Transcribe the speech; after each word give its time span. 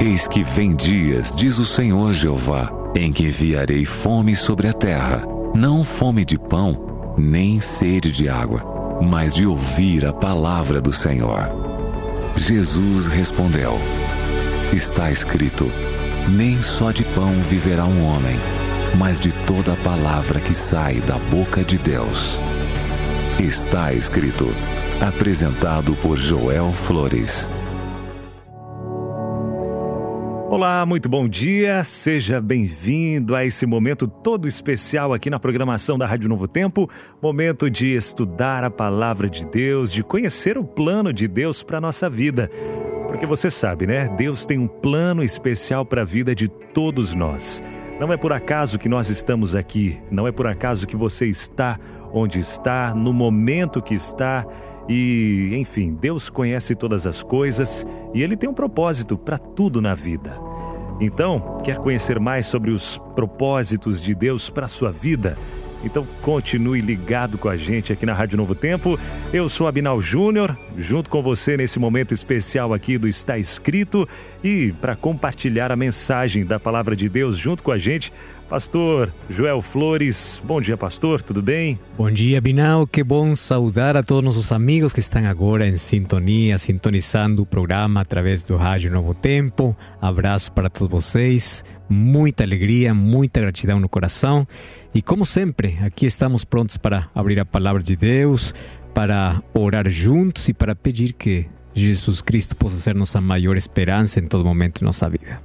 Eis 0.00 0.26
que 0.26 0.42
vem 0.42 0.74
dias, 0.74 1.34
diz 1.36 1.58
o 1.58 1.64
Senhor 1.64 2.12
Jeová, 2.12 2.70
em 2.96 3.12
que 3.12 3.26
enviarei 3.26 3.84
fome 3.84 4.34
sobre 4.34 4.66
a 4.66 4.72
terra, 4.72 5.24
não 5.54 5.84
fome 5.84 6.24
de 6.24 6.36
pão, 6.36 7.14
nem 7.16 7.60
sede 7.60 8.10
de 8.10 8.28
água, 8.28 9.00
mas 9.00 9.34
de 9.34 9.46
ouvir 9.46 10.04
a 10.04 10.12
palavra 10.12 10.80
do 10.80 10.92
Senhor. 10.92 11.48
Jesus 12.36 13.06
respondeu: 13.06 13.78
Está 14.72 15.12
escrito: 15.12 15.70
Nem 16.28 16.60
só 16.60 16.90
de 16.90 17.04
pão 17.04 17.40
viverá 17.42 17.84
um 17.84 18.04
homem, 18.04 18.36
mas 18.98 19.20
de 19.20 19.32
toda 19.46 19.74
a 19.74 19.76
palavra 19.76 20.40
que 20.40 20.52
sai 20.52 21.00
da 21.00 21.18
boca 21.18 21.64
de 21.64 21.78
Deus. 21.78 22.42
Está 23.38 23.92
escrito. 23.92 24.48
Apresentado 25.00 25.94
por 25.96 26.16
Joel 26.16 26.72
Flores. 26.72 27.50
Olá, 30.54 30.86
muito 30.86 31.08
bom 31.08 31.28
dia. 31.28 31.82
Seja 31.82 32.40
bem-vindo 32.40 33.34
a 33.34 33.44
esse 33.44 33.66
momento 33.66 34.06
todo 34.06 34.46
especial 34.46 35.12
aqui 35.12 35.28
na 35.28 35.40
programação 35.40 35.98
da 35.98 36.06
Rádio 36.06 36.28
Novo 36.28 36.46
Tempo 36.46 36.88
momento 37.20 37.68
de 37.68 37.96
estudar 37.96 38.62
a 38.62 38.70
palavra 38.70 39.28
de 39.28 39.44
Deus, 39.44 39.92
de 39.92 40.04
conhecer 40.04 40.56
o 40.56 40.62
plano 40.62 41.12
de 41.12 41.26
Deus 41.26 41.60
para 41.64 41.80
nossa 41.80 42.08
vida. 42.08 42.48
Porque 43.08 43.26
você 43.26 43.50
sabe, 43.50 43.84
né? 43.84 44.08
Deus 44.16 44.46
tem 44.46 44.56
um 44.56 44.68
plano 44.68 45.24
especial 45.24 45.84
para 45.84 46.02
a 46.02 46.04
vida 46.04 46.36
de 46.36 46.46
todos 46.46 47.16
nós. 47.16 47.60
Não 47.98 48.12
é 48.12 48.16
por 48.16 48.32
acaso 48.32 48.78
que 48.78 48.88
nós 48.88 49.10
estamos 49.10 49.56
aqui, 49.56 50.00
não 50.08 50.24
é 50.24 50.30
por 50.30 50.46
acaso 50.46 50.86
que 50.86 50.96
você 50.96 51.26
está 51.26 51.80
onde 52.12 52.38
está, 52.38 52.94
no 52.94 53.12
momento 53.12 53.82
que 53.82 53.94
está. 53.94 54.46
E, 54.88 55.50
enfim, 55.54 55.96
Deus 56.00 56.30
conhece 56.30 56.76
todas 56.76 57.06
as 57.08 57.22
coisas 57.22 57.84
e 58.14 58.22
Ele 58.22 58.36
tem 58.36 58.48
um 58.48 58.54
propósito 58.54 59.18
para 59.18 59.36
tudo 59.36 59.82
na 59.82 59.94
vida. 59.94 60.43
Então, 61.00 61.58
quer 61.64 61.78
conhecer 61.78 62.20
mais 62.20 62.46
sobre 62.46 62.70
os 62.70 62.98
propósitos 63.14 64.00
de 64.00 64.14
Deus 64.14 64.48
para 64.48 64.66
a 64.66 64.68
sua 64.68 64.92
vida? 64.92 65.36
Então 65.84 66.06
continue 66.22 66.80
ligado 66.80 67.36
com 67.36 67.48
a 67.48 67.56
gente 67.56 67.92
aqui 67.92 68.06
na 68.06 68.14
Rádio 68.14 68.38
Novo 68.38 68.54
Tempo. 68.54 68.98
Eu 69.32 69.48
sou 69.48 69.68
Abinal 69.68 70.00
Júnior, 70.00 70.56
junto 70.76 71.10
com 71.10 71.22
você 71.22 71.56
nesse 71.56 71.78
momento 71.78 72.12
especial 72.12 72.72
aqui 72.72 72.98
do 72.98 73.08
Está 73.08 73.38
Escrito 73.38 74.08
e 74.42 74.72
para 74.80 74.96
compartilhar 74.96 75.70
a 75.72 75.76
mensagem 75.76 76.44
da 76.44 76.58
palavra 76.58 76.96
de 76.96 77.08
Deus 77.08 77.36
junto 77.36 77.62
com 77.62 77.70
a 77.70 77.78
gente, 77.78 78.12
Pastor 78.48 79.12
Joel 79.28 79.62
Flores. 79.62 80.42
Bom 80.44 80.60
dia, 80.60 80.76
pastor, 80.76 81.22
tudo 81.22 81.42
bem? 81.42 81.78
Bom 81.96 82.10
dia, 82.10 82.40
Binal. 82.40 82.86
Que 82.86 83.02
bom 83.02 83.34
saudar 83.34 83.96
a 83.96 84.02
todos 84.02 84.22
nossos 84.22 84.52
amigos 84.52 84.92
que 84.92 85.00
estão 85.00 85.26
agora 85.26 85.66
em 85.66 85.76
sintonia, 85.76 86.58
sintonizando 86.58 87.42
o 87.42 87.46
programa 87.46 88.00
através 88.00 88.44
do 88.44 88.56
Rádio 88.56 88.92
Novo 88.92 89.14
Tempo. 89.14 89.76
Abraço 90.00 90.52
para 90.52 90.68
todos 90.68 90.90
vocês. 90.90 91.64
Muita 91.88 92.44
alegria, 92.44 92.94
muita 92.94 93.40
gratidão 93.40 93.80
no 93.80 93.88
coração. 93.88 94.46
E 94.94 95.02
como 95.02 95.26
sempre, 95.26 95.78
aqui 95.82 96.06
estamos 96.06 96.44
prontos 96.44 96.76
para 96.76 97.08
abrir 97.14 97.40
a 97.40 97.44
palavra 97.44 97.82
de 97.82 97.96
Deus, 97.96 98.54
para 98.94 99.42
orar 99.52 99.90
juntos 99.90 100.48
e 100.48 100.54
para 100.54 100.74
pedir 100.74 101.12
que 101.12 101.46
Jesus 101.74 102.22
Cristo 102.22 102.54
possa 102.54 102.76
ser 102.76 102.94
nossa 102.94 103.20
maior 103.20 103.56
esperança 103.56 104.20
em 104.20 104.26
todo 104.26 104.44
momento 104.44 104.78
de 104.78 104.84
nossa 104.84 105.10
vida. 105.10 105.42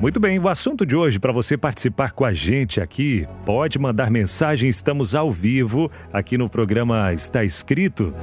Muito 0.00 0.18
bem, 0.18 0.38
o 0.38 0.48
assunto 0.48 0.86
de 0.86 0.96
hoje, 0.96 1.18
para 1.18 1.32
você 1.32 1.58
participar 1.58 2.12
com 2.12 2.24
a 2.24 2.32
gente 2.32 2.80
aqui, 2.80 3.26
pode 3.44 3.78
mandar 3.78 4.10
mensagem, 4.10 4.70
estamos 4.70 5.14
ao 5.14 5.30
vivo 5.30 5.90
aqui 6.12 6.38
no 6.38 6.48
programa 6.48 7.12
Está 7.12 7.44
Escrito. 7.44 8.14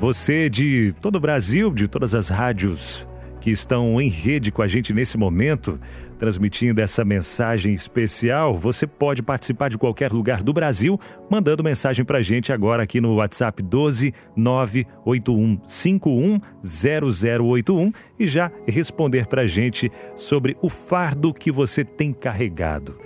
Você 0.00 0.48
de 0.48 0.94
todo 1.00 1.16
o 1.16 1.20
Brasil, 1.20 1.72
de 1.72 1.88
todas 1.88 2.14
as 2.14 2.28
rádios 2.28 3.05
que 3.46 3.50
estão 3.52 4.00
em 4.00 4.08
rede 4.08 4.50
com 4.50 4.60
a 4.60 4.66
gente 4.66 4.92
nesse 4.92 5.16
momento, 5.16 5.78
transmitindo 6.18 6.80
essa 6.80 7.04
mensagem 7.04 7.72
especial. 7.72 8.56
Você 8.56 8.88
pode 8.88 9.22
participar 9.22 9.70
de 9.70 9.78
qualquer 9.78 10.10
lugar 10.10 10.42
do 10.42 10.52
Brasil, 10.52 10.98
mandando 11.30 11.62
mensagem 11.62 12.04
para 12.04 12.18
a 12.18 12.22
gente 12.22 12.52
agora 12.52 12.82
aqui 12.82 13.00
no 13.00 13.14
WhatsApp 13.14 13.62
12 13.62 14.12
98151 14.34 16.40
0081 16.60 17.92
e 18.18 18.26
já 18.26 18.50
responder 18.66 19.28
para 19.28 19.42
a 19.42 19.46
gente 19.46 19.92
sobre 20.16 20.56
o 20.60 20.68
fardo 20.68 21.32
que 21.32 21.52
você 21.52 21.84
tem 21.84 22.12
carregado. 22.12 22.98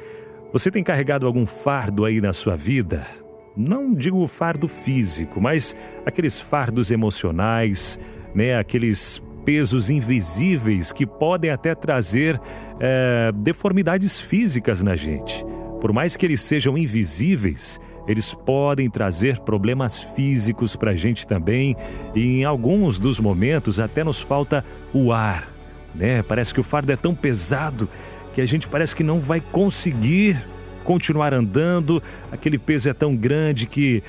Você 0.54 0.70
tem 0.70 0.82
carregado 0.82 1.26
algum 1.26 1.44
fardo 1.44 2.06
aí 2.06 2.19
na 2.19 2.32
sua 2.32 2.56
vida? 2.56 3.06
Não 3.54 3.93
digo 3.93 4.26
fardo 4.26 4.69
físico, 4.69 5.38
mas 5.38 5.76
aqueles 6.06 6.41
fardos 6.41 6.91
emocionais, 6.91 8.00
né? 8.34 8.56
Aqueles 8.56 9.22
pesos 9.50 9.91
invisíveis 9.91 10.93
que 10.93 11.05
podem 11.05 11.50
até 11.50 11.75
trazer 11.75 12.41
é, 12.78 13.33
deformidades 13.34 14.21
físicas 14.21 14.81
na 14.81 14.94
gente. 14.94 15.44
Por 15.81 15.93
mais 15.93 16.16
que 16.16 16.25
eles 16.25 16.41
sejam 16.41 16.78
invisíveis, 16.78 17.81
eles 18.06 18.33
podem 18.33 18.88
trazer 18.88 19.41
problemas 19.41 20.05
físicos 20.15 20.77
para 20.77 20.93
a 20.93 20.94
gente 20.94 21.27
também 21.27 21.75
e 22.15 22.38
em 22.38 22.44
alguns 22.44 23.00
dos 23.00 23.19
momentos 23.19 23.81
até 23.81 24.05
nos 24.05 24.21
falta 24.21 24.65
o 24.94 25.12
ar, 25.12 25.53
né? 25.97 26.22
Parece 26.22 26.55
que 26.55 26.61
o 26.61 26.62
fardo 26.62 26.93
é 26.93 26.97
tão 26.97 27.12
pesado 27.12 27.88
que 28.32 28.41
a 28.41 28.47
gente 28.47 28.69
parece 28.69 28.94
que 28.94 29.03
não 29.03 29.19
vai 29.19 29.41
conseguir 29.41 30.41
continuar 30.84 31.34
andando, 31.34 32.00
aquele 32.31 32.56
peso 32.56 32.88
é 32.88 32.93
tão 32.93 33.17
grande 33.17 33.67
que 33.67 34.00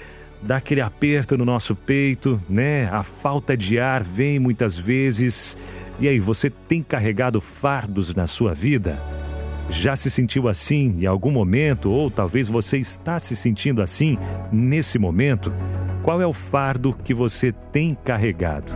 dá 0.42 0.58
aquele 0.58 0.82
aperto 0.82 1.38
no 1.38 1.46
nosso 1.46 1.76
peito, 1.76 2.42
né? 2.50 2.90
A 2.92 3.04
falta 3.04 3.56
de 3.56 3.80
ar 3.80 4.04
vem 4.04 4.40
muitas 4.40 4.78
vezes. 4.78 5.58
E 6.00 6.08
aí, 6.08 6.20
você 6.20 6.50
tem 6.50 6.82
carregado 6.82 7.40
fardos 7.40 8.16
na 8.16 8.28
sua 8.28 8.54
vida? 8.54 9.02
Já 9.70 9.96
se 9.96 10.10
sentiu 10.10 10.50
assim 10.50 10.98
em 11.00 11.06
algum 11.06 11.32
momento, 11.32 11.90
ou 11.90 12.12
talvez 12.12 12.48
você 12.48 12.78
está 12.78 13.20
se 13.20 13.36
sentindo 13.36 13.82
assim 13.82 14.18
nesse 14.52 15.00
momento? 15.00 15.54
Qual 16.04 16.22
é 16.22 16.26
o 16.26 16.34
fardo 16.34 16.96
que 17.04 17.14
você 17.14 17.52
tem 17.72 17.96
carregado? 18.04 18.72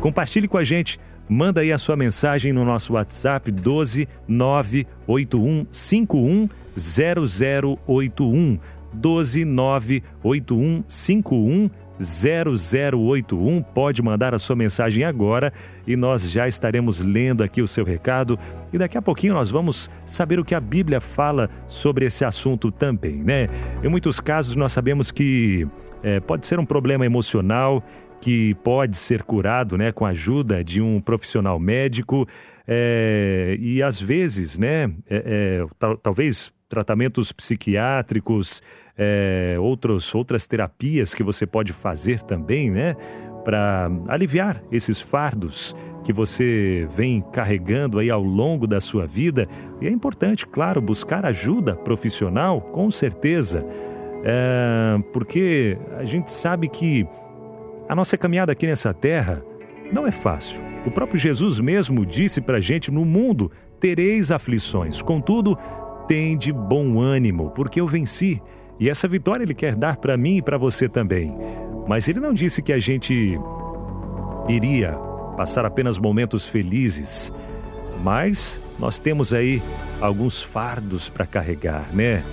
Compartilhe 0.00 0.46
com 0.46 0.56
a 0.56 0.64
gente. 0.64 1.00
Manda 1.28 1.60
aí 1.60 1.72
a 1.72 1.78
sua 1.78 1.96
mensagem 1.96 2.52
no 2.52 2.64
nosso 2.64 2.94
WhatsApp 2.94 3.52
12 3.52 4.08
98151 4.26 6.48
0081. 6.78 8.58
1298151 8.96 11.70
0081. 12.00 13.62
Pode 13.62 14.02
mandar 14.02 14.34
a 14.34 14.38
sua 14.38 14.56
mensagem 14.56 15.04
agora 15.04 15.52
e 15.86 15.96
nós 15.96 16.30
já 16.30 16.46
estaremos 16.46 17.02
lendo 17.02 17.42
aqui 17.42 17.60
o 17.60 17.68
seu 17.68 17.84
recado. 17.84 18.38
E 18.72 18.78
daqui 18.78 18.96
a 18.96 19.02
pouquinho 19.02 19.34
nós 19.34 19.50
vamos 19.50 19.90
saber 20.04 20.38
o 20.38 20.44
que 20.44 20.54
a 20.54 20.60
Bíblia 20.60 21.00
fala 21.00 21.50
sobre 21.66 22.06
esse 22.06 22.24
assunto 22.24 22.70
também, 22.70 23.16
né? 23.16 23.48
Em 23.82 23.88
muitos 23.88 24.20
casos 24.20 24.56
nós 24.56 24.72
sabemos 24.72 25.10
que 25.10 25.66
é, 26.02 26.20
pode 26.20 26.46
ser 26.46 26.58
um 26.58 26.66
problema 26.66 27.04
emocional 27.04 27.82
que 28.20 28.54
pode 28.64 28.96
ser 28.96 29.22
curado, 29.22 29.78
né, 29.78 29.92
com 29.92 30.04
a 30.04 30.08
ajuda 30.08 30.64
de 30.64 30.82
um 30.82 31.00
profissional 31.00 31.58
médico. 31.58 32.26
É, 32.66 33.56
e 33.60 33.80
às 33.80 34.00
vezes, 34.00 34.58
né, 34.58 34.90
é, 35.08 35.64
tal, 35.78 35.96
talvez 35.96 36.52
tratamentos 36.68 37.32
psiquiátricos, 37.32 38.62
é, 38.96 39.56
outros, 39.58 40.14
outras 40.14 40.46
terapias 40.46 41.14
que 41.14 41.22
você 41.22 41.46
pode 41.46 41.72
fazer 41.72 42.22
também, 42.22 42.70
né? 42.70 42.94
Para 43.44 43.90
aliviar 44.08 44.62
esses 44.70 45.00
fardos 45.00 45.74
que 46.04 46.12
você 46.12 46.86
vem 46.90 47.22
carregando 47.32 47.98
aí 47.98 48.10
ao 48.10 48.22
longo 48.22 48.66
da 48.66 48.80
sua 48.80 49.06
vida. 49.06 49.46
E 49.80 49.86
é 49.86 49.90
importante, 49.90 50.46
claro, 50.46 50.80
buscar 50.80 51.24
ajuda 51.24 51.74
profissional, 51.74 52.60
com 52.60 52.90
certeza, 52.90 53.64
é, 54.24 54.98
porque 55.12 55.78
a 55.96 56.04
gente 56.04 56.30
sabe 56.30 56.68
que 56.68 57.06
a 57.88 57.94
nossa 57.94 58.18
caminhada 58.18 58.52
aqui 58.52 58.66
nessa 58.66 58.92
terra 58.92 59.42
não 59.92 60.06
é 60.06 60.10
fácil. 60.10 60.60
O 60.84 60.90
próprio 60.90 61.18
Jesus 61.18 61.60
mesmo 61.60 62.04
disse 62.04 62.40
para 62.40 62.58
a 62.58 62.60
gente: 62.60 62.90
no 62.90 63.04
mundo 63.04 63.50
tereis 63.80 64.30
aflições, 64.30 65.00
contudo, 65.00 65.56
tende 66.08 66.52
bom 66.52 66.98
ânimo, 67.00 67.50
porque 67.50 67.80
eu 67.80 67.86
venci. 67.86 68.42
E 68.80 68.88
essa 68.88 69.06
vitória 69.06 69.44
ele 69.44 69.54
quer 69.54 69.76
dar 69.76 69.98
para 69.98 70.16
mim 70.16 70.38
e 70.38 70.42
para 70.42 70.56
você 70.56 70.88
também. 70.88 71.36
Mas 71.86 72.08
ele 72.08 72.18
não 72.18 72.32
disse 72.32 72.62
que 72.62 72.72
a 72.72 72.78
gente 72.78 73.38
iria 74.48 74.92
passar 75.36 75.64
apenas 75.66 75.98
momentos 75.98 76.48
felizes. 76.48 77.30
Mas 78.02 78.60
nós 78.78 78.98
temos 78.98 79.32
aí 79.32 79.62
alguns 80.00 80.40
fardos 80.40 81.10
para 81.10 81.26
carregar, 81.26 81.88
né? 81.92 82.24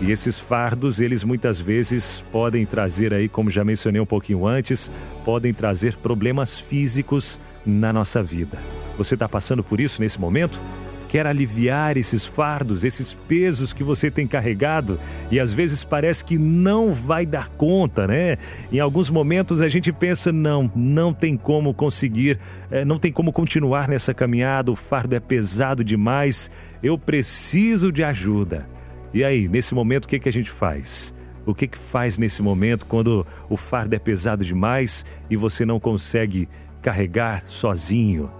E 0.00 0.10
esses 0.10 0.38
fardos, 0.38 1.00
eles 1.00 1.24
muitas 1.24 1.58
vezes 1.58 2.22
podem 2.30 2.66
trazer 2.66 3.14
aí, 3.14 3.28
como 3.28 3.48
já 3.48 3.64
mencionei 3.64 4.00
um 4.00 4.06
pouquinho 4.06 4.46
antes, 4.46 4.90
podem 5.24 5.54
trazer 5.54 5.96
problemas 5.96 6.58
físicos 6.58 7.40
na 7.64 7.92
nossa 7.94 8.22
vida. 8.22 8.58
Você 8.98 9.14
está 9.14 9.26
passando 9.26 9.64
por 9.64 9.80
isso 9.80 10.02
nesse 10.02 10.20
momento? 10.20 10.60
Quer 11.08 11.26
aliviar 11.26 11.96
esses 11.96 12.24
fardos, 12.24 12.84
esses 12.84 13.14
pesos 13.14 13.72
que 13.72 13.84
você 13.84 14.10
tem 14.10 14.26
carregado 14.26 14.98
e 15.30 15.40
às 15.40 15.52
vezes 15.52 15.84
parece 15.84 16.24
que 16.24 16.38
não 16.38 16.92
vai 16.92 17.24
dar 17.24 17.48
conta, 17.48 18.06
né? 18.06 18.36
Em 18.70 18.80
alguns 18.80 19.10
momentos 19.10 19.60
a 19.60 19.68
gente 19.68 19.92
pensa: 19.92 20.32
não, 20.32 20.70
não 20.74 21.12
tem 21.12 21.36
como 21.36 21.72
conseguir, 21.72 22.38
eh, 22.70 22.84
não 22.84 22.98
tem 22.98 23.12
como 23.12 23.32
continuar 23.32 23.88
nessa 23.88 24.12
caminhada, 24.12 24.70
o 24.70 24.76
fardo 24.76 25.14
é 25.14 25.20
pesado 25.20 25.84
demais, 25.84 26.50
eu 26.82 26.98
preciso 26.98 27.92
de 27.92 28.02
ajuda. 28.02 28.68
E 29.14 29.24
aí, 29.24 29.48
nesse 29.48 29.74
momento, 29.74 30.04
o 30.04 30.08
que, 30.08 30.18
que 30.18 30.28
a 30.28 30.32
gente 30.32 30.50
faz? 30.50 31.14
O 31.46 31.54
que, 31.54 31.66
que 31.66 31.78
faz 31.78 32.18
nesse 32.18 32.42
momento 32.42 32.84
quando 32.86 33.26
o 33.48 33.56
fardo 33.56 33.94
é 33.94 33.98
pesado 33.98 34.44
demais 34.44 35.06
e 35.30 35.36
você 35.36 35.64
não 35.64 35.78
consegue 35.78 36.48
carregar 36.82 37.42
sozinho? 37.46 38.30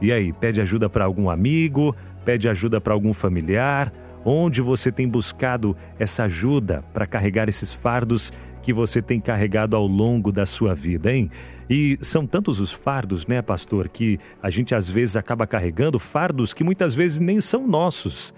E 0.00 0.12
aí, 0.12 0.32
pede 0.32 0.60
ajuda 0.60 0.90
para 0.90 1.04
algum 1.04 1.30
amigo, 1.30 1.96
pede 2.26 2.48
ajuda 2.48 2.80
para 2.80 2.92
algum 2.92 3.14
familiar? 3.14 3.92
Onde 4.24 4.60
você 4.60 4.90
tem 4.90 5.08
buscado 5.08 5.76
essa 5.96 6.24
ajuda 6.24 6.84
para 6.92 7.06
carregar 7.06 7.48
esses 7.48 7.72
fardos 7.72 8.32
que 8.60 8.72
você 8.72 9.00
tem 9.00 9.20
carregado 9.20 9.76
ao 9.76 9.86
longo 9.86 10.32
da 10.32 10.44
sua 10.44 10.74
vida, 10.74 11.12
hein? 11.12 11.30
E 11.70 11.96
são 12.00 12.26
tantos 12.26 12.58
os 12.58 12.72
fardos, 12.72 13.24
né, 13.26 13.40
pastor, 13.40 13.88
que 13.88 14.18
a 14.42 14.50
gente 14.50 14.74
às 14.74 14.90
vezes 14.90 15.16
acaba 15.16 15.46
carregando 15.46 16.00
fardos 16.00 16.52
que 16.52 16.64
muitas 16.64 16.92
vezes 16.92 17.20
nem 17.20 17.40
são 17.40 17.66
nossos. 17.66 18.34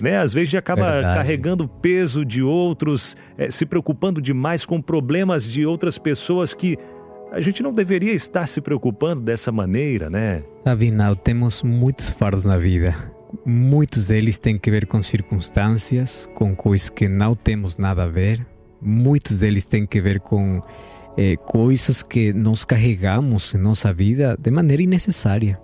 Né? 0.00 0.18
Às 0.18 0.32
vezes 0.32 0.48
a 0.48 0.50
gente 0.52 0.58
acaba 0.58 0.90
Verdade. 0.90 1.16
carregando 1.16 1.68
peso 1.68 2.24
de 2.24 2.42
outros, 2.42 3.16
é, 3.36 3.50
se 3.50 3.66
preocupando 3.66 4.20
demais 4.20 4.64
com 4.64 4.80
problemas 4.80 5.46
de 5.46 5.66
outras 5.66 5.98
pessoas 5.98 6.54
que 6.54 6.78
a 7.32 7.40
gente 7.40 7.62
não 7.62 7.72
deveria 7.72 8.12
estar 8.12 8.46
se 8.46 8.60
preocupando 8.60 9.22
dessa 9.22 9.50
maneira, 9.50 10.08
né? 10.08 10.42
Afinal, 10.64 11.16
temos 11.16 11.62
muitos 11.62 12.08
fardos 12.10 12.44
na 12.44 12.56
vida. 12.56 13.15
Muitos 13.44 14.08
deles 14.08 14.38
têm 14.38 14.58
que 14.58 14.70
ver 14.70 14.86
com 14.86 15.02
circunstâncias, 15.02 16.28
com 16.34 16.54
coisas 16.54 16.90
que 16.90 17.08
não 17.08 17.34
temos 17.34 17.76
nada 17.76 18.04
a 18.04 18.08
ver. 18.08 18.46
Muitos 18.80 19.38
deles 19.38 19.64
têm 19.64 19.86
que 19.86 20.00
ver 20.00 20.20
com 20.20 20.62
eh, 21.16 21.36
coisas 21.36 22.02
que 22.02 22.32
nós 22.32 22.64
carregamos 22.64 23.54
em 23.54 23.58
nossa 23.58 23.92
vida 23.92 24.36
de 24.38 24.50
maneira 24.50 24.82
innecessária. 24.82 25.58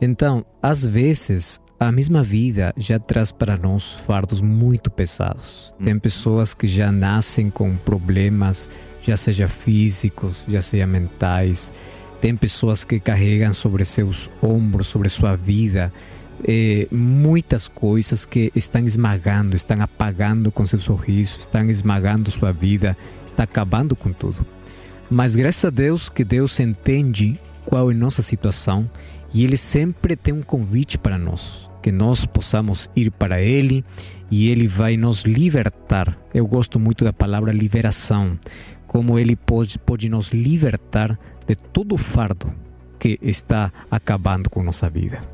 Então, 0.00 0.44
às 0.60 0.84
vezes, 0.84 1.60
a 1.78 1.92
mesma 1.92 2.22
vida 2.22 2.72
já 2.76 2.98
traz 2.98 3.30
para 3.32 3.56
nós 3.56 3.92
fardos 3.92 4.40
muito 4.40 4.90
pesados. 4.90 5.74
Tem 5.82 5.94
hum. 5.94 5.98
pessoas 5.98 6.54
que 6.54 6.66
já 6.66 6.90
nascem 6.92 7.50
com 7.50 7.76
problemas 7.76 8.68
já 9.02 9.16
seja 9.16 9.48
físicos, 9.48 10.44
já 10.48 10.62
seja 10.62 10.86
mentais. 10.86 11.72
Tem 12.20 12.36
pessoas 12.36 12.84
que 12.84 13.00
carregam 13.00 13.52
sobre 13.52 13.84
seus 13.84 14.30
ombros, 14.40 14.86
sobre 14.86 15.08
sua 15.08 15.36
vida, 15.36 15.92
eh, 16.44 16.88
muitas 16.90 17.68
coisas 17.68 18.24
que 18.24 18.52
estão 18.54 18.84
esmagando, 18.84 19.56
estão 19.56 19.80
apagando 19.80 20.50
com 20.50 20.66
seu 20.66 20.80
sorriso, 20.80 21.38
estão 21.38 21.68
esmagando 21.68 22.30
sua 22.30 22.52
vida, 22.52 22.96
está 23.24 23.44
acabando 23.44 23.94
com 23.94 24.12
tudo. 24.12 24.44
Mas 25.10 25.36
graças 25.36 25.64
a 25.64 25.70
Deus 25.70 26.08
que 26.08 26.24
Deus 26.24 26.58
entende 26.58 27.38
qual 27.64 27.90
é 27.90 27.94
nossa 27.94 28.22
situação 28.22 28.90
e 29.32 29.44
Ele 29.44 29.56
sempre 29.56 30.16
tem 30.16 30.34
um 30.34 30.42
convite 30.42 30.98
para 30.98 31.18
nós, 31.18 31.70
que 31.82 31.92
nós 31.92 32.26
possamos 32.26 32.88
ir 32.96 33.10
para 33.10 33.40
Ele 33.40 33.84
e 34.30 34.48
Ele 34.48 34.66
vai 34.66 34.96
nos 34.96 35.22
libertar. 35.24 36.18
Eu 36.32 36.46
gosto 36.46 36.80
muito 36.80 37.04
da 37.04 37.12
palavra 37.12 37.52
liberação 37.52 38.38
como 38.86 39.18
Ele 39.18 39.36
pode, 39.36 39.78
pode 39.78 40.08
nos 40.08 40.32
libertar 40.32 41.18
de 41.46 41.54
todo 41.54 41.94
o 41.94 41.98
fardo 41.98 42.52
que 42.98 43.18
está 43.22 43.72
acabando 43.90 44.50
com 44.50 44.62
nossa 44.62 44.88
vida. 44.88 45.31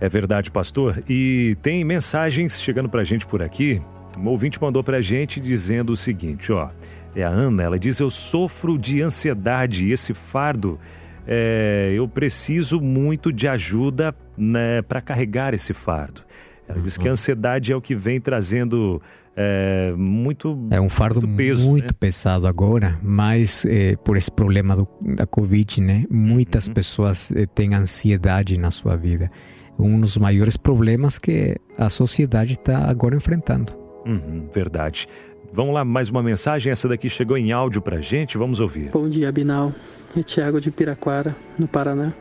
É 0.00 0.08
verdade, 0.08 0.50
pastor. 0.50 1.02
E 1.08 1.56
tem 1.62 1.84
mensagens 1.84 2.60
chegando 2.60 2.88
para 2.88 3.02
a 3.02 3.04
gente 3.04 3.26
por 3.26 3.42
aqui. 3.42 3.80
Um 4.18 4.28
ouvinte 4.28 4.60
mandou 4.60 4.82
para 4.82 4.98
a 4.98 5.02
gente 5.02 5.40
dizendo 5.40 5.92
o 5.92 5.96
seguinte, 5.96 6.52
ó. 6.52 6.68
É 7.16 7.22
a 7.22 7.28
Ana, 7.28 7.62
ela 7.62 7.78
diz, 7.78 8.00
eu 8.00 8.10
sofro 8.10 8.76
de 8.76 9.00
ansiedade 9.00 9.86
e 9.86 9.92
esse 9.92 10.12
fardo, 10.12 10.80
é, 11.26 11.92
eu 11.94 12.08
preciso 12.08 12.80
muito 12.80 13.32
de 13.32 13.46
ajuda 13.46 14.12
né, 14.36 14.82
para 14.82 15.00
carregar 15.00 15.54
esse 15.54 15.72
fardo. 15.72 16.22
Ela 16.66 16.80
diz 16.80 16.96
que 16.96 17.06
a 17.06 17.12
ansiedade 17.12 17.70
é 17.70 17.76
o 17.76 17.80
que 17.80 17.94
vem 17.94 18.20
trazendo 18.20 19.00
é, 19.36 19.92
muito 19.96 20.66
É 20.70 20.80
um 20.80 20.88
fardo 20.88 21.26
muito, 21.26 21.36
peso, 21.36 21.68
muito 21.68 21.92
né? 21.92 21.96
pesado 21.98 22.46
agora, 22.46 22.98
mas 23.02 23.64
é, 23.64 23.96
por 23.96 24.16
esse 24.16 24.30
problema 24.30 24.76
do, 24.76 24.88
da 25.00 25.26
Covid, 25.26 25.80
né? 25.80 26.04
Muitas 26.10 26.66
uhum. 26.66 26.74
pessoas 26.74 27.32
é, 27.32 27.46
têm 27.46 27.74
ansiedade 27.74 28.58
na 28.58 28.70
sua 28.70 28.96
vida. 28.96 29.30
Um 29.78 30.00
dos 30.00 30.16
maiores 30.16 30.56
problemas 30.56 31.18
que 31.18 31.56
a 31.76 31.88
sociedade 31.88 32.52
está 32.52 32.88
agora 32.88 33.16
enfrentando. 33.16 33.72
Uhum, 34.06 34.48
verdade. 34.52 35.08
Vamos 35.52 35.74
lá, 35.74 35.84
mais 35.84 36.10
uma 36.10 36.22
mensagem. 36.22 36.70
Essa 36.70 36.88
daqui 36.88 37.08
chegou 37.08 37.36
em 37.36 37.52
áudio 37.52 37.80
pra 37.80 38.00
gente. 38.00 38.36
Vamos 38.36 38.60
ouvir. 38.60 38.90
Bom 38.90 39.08
dia, 39.08 39.30
Binal. 39.30 39.72
É 40.16 40.22
Tiago 40.22 40.60
de 40.60 40.70
Piraquara, 40.70 41.34
no 41.58 41.66
Paraná. 41.66 42.12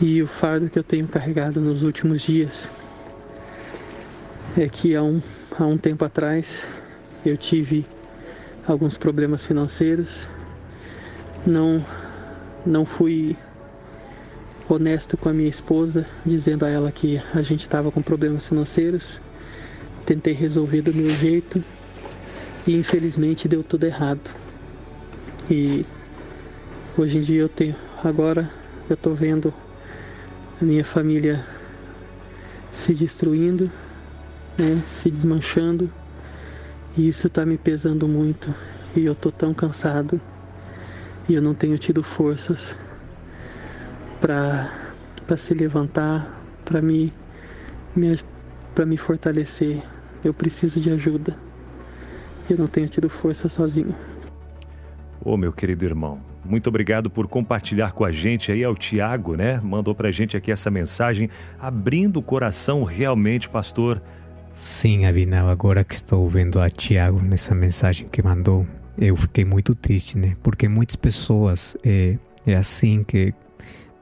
E 0.00 0.20
o 0.22 0.26
fardo 0.26 0.68
que 0.68 0.78
eu 0.78 0.82
tenho 0.82 1.06
carregado 1.06 1.60
nos 1.60 1.82
últimos 1.82 2.22
dias 2.22 2.68
é 4.56 4.68
que 4.68 4.94
há 4.94 5.02
um, 5.02 5.20
há 5.58 5.64
um 5.64 5.78
tempo 5.78 6.04
atrás 6.04 6.68
eu 7.24 7.36
tive 7.36 7.86
alguns 8.66 8.96
problemas 8.98 9.46
financeiros, 9.46 10.28
não, 11.46 11.84
não 12.66 12.84
fui 12.84 13.36
honesto 14.68 15.16
com 15.16 15.28
a 15.28 15.32
minha 15.32 15.48
esposa, 15.48 16.06
dizendo 16.24 16.64
a 16.64 16.68
ela 16.68 16.90
que 16.90 17.20
a 17.34 17.42
gente 17.42 17.60
estava 17.60 17.90
com 17.90 18.00
problemas 18.00 18.48
financeiros, 18.48 19.20
tentei 20.06 20.32
resolver 20.32 20.82
do 20.82 20.94
meu 20.94 21.10
jeito 21.10 21.62
e 22.66 22.74
infelizmente 22.74 23.48
deu 23.48 23.62
tudo 23.62 23.84
errado. 23.84 24.30
E 25.50 25.84
hoje 26.96 27.18
em 27.18 27.20
dia 27.20 27.42
eu 27.42 27.48
tenho, 27.48 27.76
agora 28.02 28.50
eu 28.88 28.94
estou 28.94 29.14
vendo 29.14 29.52
a 30.60 30.64
minha 30.64 30.84
família 30.84 31.44
se 32.72 32.94
destruindo, 32.94 33.70
né, 34.56 34.82
se 34.86 35.10
desmanchando. 35.10 35.90
E 36.96 37.08
isso 37.08 37.26
está 37.26 37.44
me 37.44 37.58
pesando 37.58 38.06
muito. 38.06 38.54
E 38.94 39.04
eu 39.04 39.14
tô 39.14 39.30
tão 39.30 39.52
cansado. 39.52 40.20
E 41.28 41.34
eu 41.34 41.42
não 41.42 41.54
tenho 41.54 41.76
tido 41.76 42.02
forças 42.02 42.76
para 44.24 44.70
para 45.26 45.36
se 45.36 45.52
levantar, 45.52 46.42
para 46.64 46.80
me, 46.80 47.12
me 47.94 48.18
para 48.74 48.86
me 48.86 48.96
fortalecer. 48.96 49.82
Eu 50.24 50.32
preciso 50.32 50.80
de 50.80 50.90
ajuda. 50.90 51.36
Eu 52.48 52.56
não 52.56 52.66
tenho 52.66 52.88
tido 52.88 53.08
força 53.08 53.50
sozinho. 53.50 53.94
Ô 55.22 55.32
oh, 55.32 55.36
meu 55.36 55.52
querido 55.52 55.84
irmão, 55.84 56.20
muito 56.42 56.68
obrigado 56.68 57.10
por 57.10 57.28
compartilhar 57.28 57.92
com 57.92 58.02
a 58.02 58.10
gente 58.10 58.50
aí, 58.50 58.64
ao 58.64 58.74
Tiago, 58.74 59.36
né? 59.36 59.60
Mandou 59.62 59.94
pra 59.94 60.10
gente 60.10 60.36
aqui 60.38 60.50
essa 60.50 60.70
mensagem, 60.70 61.28
abrindo 61.60 62.18
o 62.18 62.22
coração 62.22 62.82
realmente, 62.82 63.48
pastor. 63.50 64.00
Sim, 64.52 65.04
Abinal, 65.04 65.48
agora 65.48 65.84
que 65.84 65.94
estou 65.94 66.26
vendo 66.30 66.58
a 66.60 66.70
Tiago 66.70 67.20
nessa 67.20 67.54
mensagem 67.54 68.08
que 68.08 68.22
mandou, 68.22 68.66
eu 68.96 69.16
fiquei 69.16 69.44
muito 69.44 69.74
triste, 69.74 70.16
né? 70.16 70.34
Porque 70.42 70.66
muitas 70.66 70.96
pessoas 70.96 71.76
é, 71.84 72.16
é 72.46 72.54
assim 72.54 73.04
que 73.04 73.34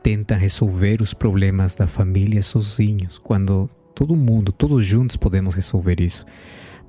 tentam 0.03 0.37
resolver 0.37 1.01
os 1.01 1.15
problemas 1.15 1.75
da 1.75 1.87
família 1.87 2.43
sozinhos, 2.43 3.19
quando 3.19 3.69
todo 3.95 4.17
mundo, 4.17 4.53
todos 4.53 4.85
juntos 4.85 5.17
podemos 5.17 5.55
resolver 5.55 6.01
isso. 6.01 6.25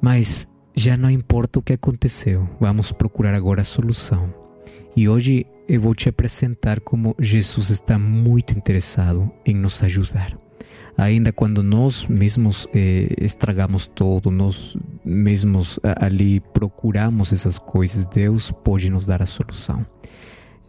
Mas 0.02 0.50
já 0.76 0.98
não 0.98 1.10
importa 1.10 1.60
o 1.60 1.62
que 1.62 1.74
aconteceu, 1.74 2.50
vamos 2.60 2.92
procurar 2.92 3.34
agora 3.34 3.62
a 3.62 3.66
solução. 3.66 4.34
E 4.96 5.08
hoje 5.08 5.46
eu 5.68 5.82
vou 5.82 5.96
te 5.96 6.10
apresentar 6.10 6.80
como 6.80 7.16
Jesus 7.20 7.70
está 7.70 7.98
muito 7.98 8.58
interessado 8.58 9.32
em 9.46 9.56
nos 9.56 9.82
ajudar 9.84 10.38
ainda 10.98 11.32
quando 11.32 11.64
nós 11.64 12.06
mesmos 12.08 12.68
eh, 12.74 13.10
estragamos 13.20 13.88
todo, 13.88 14.30
nós 14.30 14.78
mesmos 15.04 15.80
ali 15.84 16.40
procuramos 16.40 17.34
essas 17.34 17.58
coisas, 17.58 18.06
Deus 18.06 18.52
pode 18.52 18.90
nos 18.90 19.06
dar 19.06 19.22
a 19.22 19.26
solução. 19.26 19.86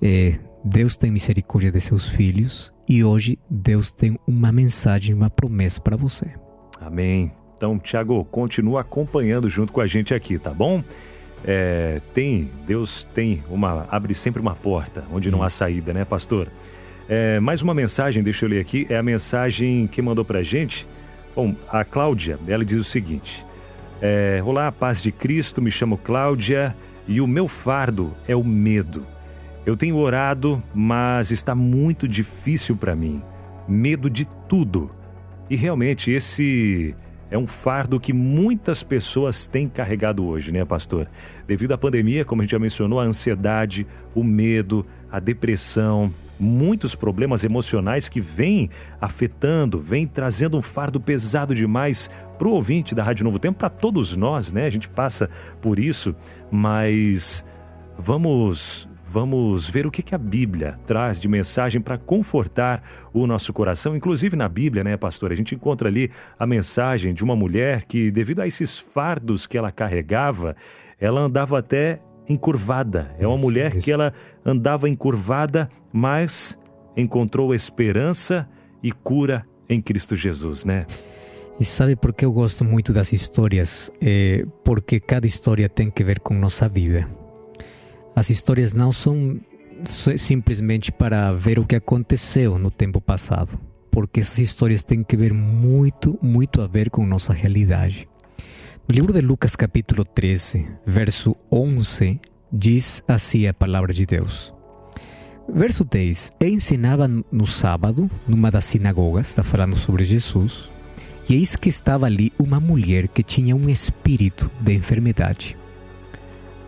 Eh, 0.02 0.38
Deus 0.64 0.96
tem 0.96 1.10
misericórdia 1.10 1.70
de 1.70 1.80
seus 1.80 2.08
filhos 2.08 2.72
e 2.88 3.04
hoje 3.04 3.38
Deus 3.50 3.90
tem 3.90 4.18
uma 4.26 4.50
mensagem, 4.50 5.14
uma 5.14 5.28
promessa 5.28 5.78
para 5.80 5.94
você. 5.94 6.26
Amém. 6.80 7.30
Então, 7.56 7.78
Tiago, 7.78 8.24
continua 8.24 8.80
acompanhando 8.80 9.48
junto 9.50 9.72
com 9.72 9.80
a 9.80 9.86
gente 9.86 10.14
aqui, 10.14 10.38
tá 10.38 10.52
bom? 10.52 10.82
É, 11.44 12.00
tem, 12.14 12.50
Deus 12.66 13.04
tem 13.12 13.44
uma, 13.50 13.86
abre 13.90 14.14
sempre 14.14 14.40
uma 14.40 14.54
porta 14.54 15.04
onde 15.12 15.30
não 15.30 15.42
há 15.42 15.50
saída, 15.50 15.92
né, 15.92 16.04
pastor? 16.04 16.50
É, 17.06 17.38
mais 17.38 17.60
uma 17.60 17.74
mensagem, 17.74 18.22
deixa 18.22 18.46
eu 18.46 18.48
ler 18.48 18.60
aqui, 18.60 18.86
é 18.88 18.96
a 18.96 19.02
mensagem 19.02 19.86
que 19.86 20.00
mandou 20.00 20.24
pra 20.24 20.42
gente. 20.42 20.88
Bom, 21.36 21.54
a 21.68 21.84
Cláudia, 21.84 22.38
ela 22.48 22.64
diz 22.64 22.78
o 22.78 22.84
seguinte: 22.84 23.44
é, 24.00 24.42
Olá, 24.44 24.72
paz 24.72 25.02
de 25.02 25.12
Cristo, 25.12 25.60
me 25.60 25.70
chamo 25.70 25.98
Cláudia 25.98 26.74
e 27.06 27.20
o 27.20 27.26
meu 27.26 27.46
fardo 27.46 28.14
é 28.26 28.34
o 28.34 28.42
medo. 28.42 29.06
Eu 29.66 29.76
tenho 29.76 29.96
orado, 29.96 30.62
mas 30.74 31.30
está 31.30 31.54
muito 31.54 32.06
difícil 32.06 32.76
para 32.76 32.94
mim. 32.94 33.22
medo 33.66 34.10
de 34.10 34.26
tudo. 34.46 34.90
E 35.48 35.56
realmente 35.56 36.10
esse 36.10 36.94
é 37.30 37.38
um 37.38 37.46
fardo 37.46 37.98
que 37.98 38.12
muitas 38.12 38.82
pessoas 38.82 39.46
têm 39.46 39.68
carregado 39.68 40.24
hoje, 40.26 40.52
né, 40.52 40.64
pastor? 40.66 41.08
Devido 41.46 41.72
à 41.72 41.78
pandemia, 41.78 42.26
como 42.26 42.42
a 42.42 42.44
gente 42.44 42.52
já 42.52 42.58
mencionou, 42.58 43.00
a 43.00 43.04
ansiedade, 43.04 43.86
o 44.14 44.22
medo, 44.22 44.84
a 45.10 45.18
depressão, 45.18 46.12
muitos 46.38 46.94
problemas 46.94 47.42
emocionais 47.42 48.06
que 48.06 48.20
vêm 48.20 48.68
afetando, 49.00 49.80
vêm 49.80 50.06
trazendo 50.06 50.58
um 50.58 50.62
fardo 50.62 51.00
pesado 51.00 51.54
demais 51.54 52.10
para 52.38 52.48
o 52.48 52.52
ouvinte 52.52 52.94
da 52.94 53.02
Rádio 53.02 53.24
Novo 53.24 53.38
Tempo, 53.38 53.58
para 53.58 53.70
todos 53.70 54.14
nós, 54.14 54.52
né? 54.52 54.66
A 54.66 54.70
gente 54.70 54.88
passa 54.90 55.30
por 55.62 55.78
isso, 55.78 56.14
mas 56.50 57.44
vamos 57.98 58.88
vamos 59.14 59.70
ver 59.70 59.86
o 59.86 59.92
que, 59.92 60.02
que 60.02 60.12
a 60.12 60.18
Bíblia 60.18 60.76
traz 60.84 61.20
de 61.20 61.28
mensagem 61.28 61.80
para 61.80 61.96
confortar 61.96 62.82
o 63.12 63.28
nosso 63.28 63.52
coração. 63.52 63.94
Inclusive 63.94 64.34
na 64.34 64.48
Bíblia, 64.48 64.82
né, 64.82 64.96
pastor? 64.96 65.30
A 65.30 65.36
gente 65.36 65.54
encontra 65.54 65.88
ali 65.88 66.10
a 66.36 66.44
mensagem 66.44 67.14
de 67.14 67.22
uma 67.22 67.36
mulher 67.36 67.84
que, 67.84 68.10
devido 68.10 68.40
a 68.40 68.46
esses 68.48 68.76
fardos 68.76 69.46
que 69.46 69.56
ela 69.56 69.70
carregava, 69.70 70.56
ela 70.98 71.20
andava 71.20 71.60
até 71.60 72.00
encurvada. 72.28 73.14
É 73.16 73.24
uma 73.24 73.36
isso, 73.36 73.44
mulher 73.44 73.76
isso. 73.76 73.84
que 73.84 73.92
ela 73.92 74.12
andava 74.44 74.88
encurvada, 74.88 75.70
mas 75.92 76.58
encontrou 76.96 77.54
esperança 77.54 78.48
e 78.82 78.90
cura 78.90 79.46
em 79.68 79.80
Cristo 79.80 80.16
Jesus, 80.16 80.64
né? 80.64 80.86
E 81.60 81.64
sabe 81.64 81.94
por 81.94 82.12
que 82.12 82.24
eu 82.24 82.32
gosto 82.32 82.64
muito 82.64 82.92
das 82.92 83.12
histórias? 83.12 83.92
É 84.02 84.44
porque 84.64 84.98
cada 84.98 85.24
história 85.24 85.68
tem 85.68 85.88
que 85.88 86.02
ver 86.02 86.18
com 86.18 86.34
nossa 86.34 86.68
vida. 86.68 87.08
As 88.16 88.30
histórias 88.30 88.72
não 88.72 88.92
são 88.92 89.40
simplesmente 90.16 90.92
para 90.92 91.32
ver 91.32 91.58
o 91.58 91.66
que 91.66 91.74
aconteceu 91.74 92.58
no 92.58 92.70
tempo 92.70 93.00
passado, 93.00 93.58
porque 93.90 94.20
essas 94.20 94.38
histórias 94.38 94.82
têm 94.82 95.02
que 95.02 95.16
ver 95.16 95.32
muito, 95.32 96.18
muito 96.22 96.62
a 96.62 96.66
ver 96.66 96.90
com 96.90 97.04
nossa 97.04 97.32
realidade. 97.32 98.08
No 98.88 98.94
livro 98.94 99.12
de 99.12 99.20
Lucas, 99.20 99.56
capítulo 99.56 100.04
13, 100.04 100.66
verso 100.86 101.34
11, 101.50 102.20
diz 102.52 103.02
assim 103.08 103.46
a 103.48 103.54
palavra 103.54 103.92
de 103.92 104.06
Deus. 104.06 104.54
Verso 105.52 105.84
10: 105.84 106.32
E 106.40 106.48
ensinava 106.48 107.08
no 107.08 107.46
sábado, 107.46 108.08
numa 108.28 108.50
das 108.50 108.64
sinagogas, 108.64 109.28
está 109.28 109.42
falando 109.42 109.76
sobre 109.76 110.04
Jesus, 110.04 110.70
e 111.28 111.34
eis 111.34 111.56
que 111.56 111.68
estava 111.68 112.06
ali 112.06 112.32
uma 112.38 112.60
mulher 112.60 113.08
que 113.08 113.22
tinha 113.22 113.56
um 113.56 113.68
espírito 113.68 114.50
de 114.60 114.74
enfermidade. 114.74 115.56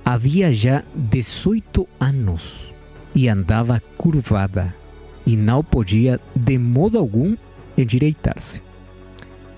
Havia 0.09 0.53
já 0.53 0.85
18 0.95 1.85
anos 1.99 2.73
e 3.13 3.29
andava 3.29 3.83
curvada 3.99 4.73
e 5.27 5.37
não 5.37 5.65
podia 5.65 6.21
de 6.33 6.57
modo 6.57 6.97
algum 6.97 7.37
endireitar-se. 7.77 8.63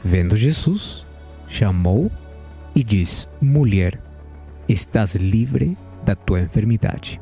Vendo 0.02 0.34
Jesus, 0.34 1.06
chamou 1.46 2.10
e 2.74 2.82
diz: 2.82 3.28
Mulher, 3.42 4.00
estás 4.66 5.16
livre 5.16 5.76
da 6.02 6.14
tua 6.14 6.40
enfermidade. 6.40 7.20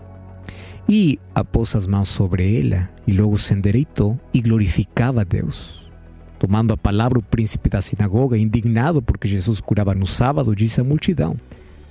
E 0.88 1.18
após 1.34 1.74
as 1.74 1.84
mãos 1.84 2.08
sobre 2.08 2.60
ela, 2.60 2.88
e 3.08 3.12
logo 3.12 3.36
se 3.36 3.52
endereitou 3.52 4.16
e 4.32 4.40
glorificava 4.40 5.22
a 5.22 5.24
Deus. 5.24 5.90
Tomando 6.38 6.72
a 6.72 6.76
palavra, 6.76 7.18
o 7.18 7.24
príncipe 7.24 7.68
da 7.68 7.82
sinagoga, 7.82 8.38
indignado 8.38 9.02
porque 9.02 9.26
Jesus 9.26 9.60
curava 9.60 9.96
no 9.96 10.06
sábado, 10.06 10.54
disse 10.54 10.80
à 10.80 10.84
multidão: 10.84 11.36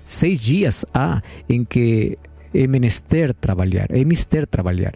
Seis 0.05 0.39
dias 0.39 0.85
há 0.93 1.19
em 1.49 1.65
que 1.65 2.17
é 2.53 2.67
menester 2.67 3.33
trabalhar, 3.33 3.87
é 3.89 4.03
mister 4.05 4.45
trabalhar. 4.45 4.93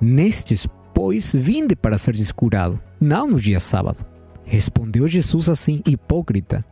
Nestes, 0.00 0.66
pois, 0.94 1.32
vinde 1.32 1.76
para 1.76 1.98
ser 1.98 2.14
descurado, 2.14 2.80
não 2.98 3.28
no 3.28 3.38
dia 3.38 3.60
sábado. 3.60 4.04
Respondeu 4.44 5.06
Jesus 5.06 5.50
assim, 5.50 5.82
hipócrita. 5.86 6.64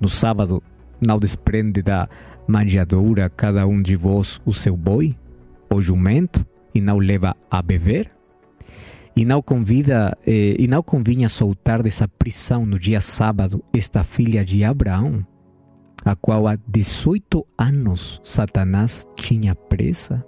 No 0.00 0.08
sábado 0.08 0.60
não 1.00 1.18
desprende 1.18 1.80
da 1.80 2.08
manjedoura 2.46 3.30
cada 3.30 3.66
um 3.66 3.80
de 3.80 3.94
vós 3.94 4.40
o 4.44 4.52
seu 4.52 4.76
boi, 4.76 5.14
o 5.72 5.80
jumento, 5.80 6.44
e 6.74 6.80
não 6.80 6.98
leva 6.98 7.36
a 7.50 7.62
beber? 7.62 8.10
E 9.14 9.24
não 9.24 9.40
convida 9.40 10.16
eh, 10.26 10.56
e 10.58 10.66
não 10.66 10.82
convinha 10.82 11.28
soltar 11.28 11.82
dessa 11.82 12.08
prisão 12.08 12.66
no 12.66 12.78
dia 12.78 13.00
sábado 13.00 13.62
esta 13.72 14.02
filha 14.02 14.44
de 14.44 14.64
Abraão, 14.64 15.24
a 16.04 16.16
qual 16.16 16.48
há 16.48 16.56
18 16.66 17.46
anos 17.56 18.20
Satanás 18.24 19.06
tinha 19.16 19.54
presa? 19.54 20.24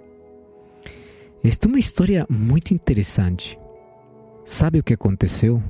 Esta 1.43 1.67
é 1.67 1.69
uma 1.69 1.79
história 1.79 2.25
muito 2.29 2.73
interessante. 2.73 3.59
Sabe 4.43 4.79
o 4.79 4.83
que 4.83 4.93
aconteceu? 4.93 5.61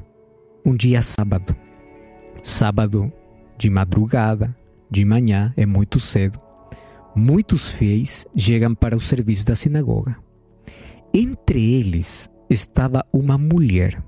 Um 0.65 0.75
dia 0.75 1.01
sábado, 1.01 1.55
sábado 2.41 3.11
de 3.57 3.69
madrugada, 3.69 4.55
de 4.89 5.03
manhã, 5.03 5.53
é 5.57 5.65
muito 5.65 5.99
cedo, 5.99 6.39
muitos 7.15 7.71
fiéis 7.71 8.25
chegam 8.35 8.75
para 8.75 8.95
o 8.95 8.99
serviço 8.99 9.45
da 9.45 9.55
sinagoga. 9.55 10.17
Entre 11.13 11.73
eles 11.73 12.29
estava 12.49 13.05
uma 13.11 13.37
mulher, 13.37 14.03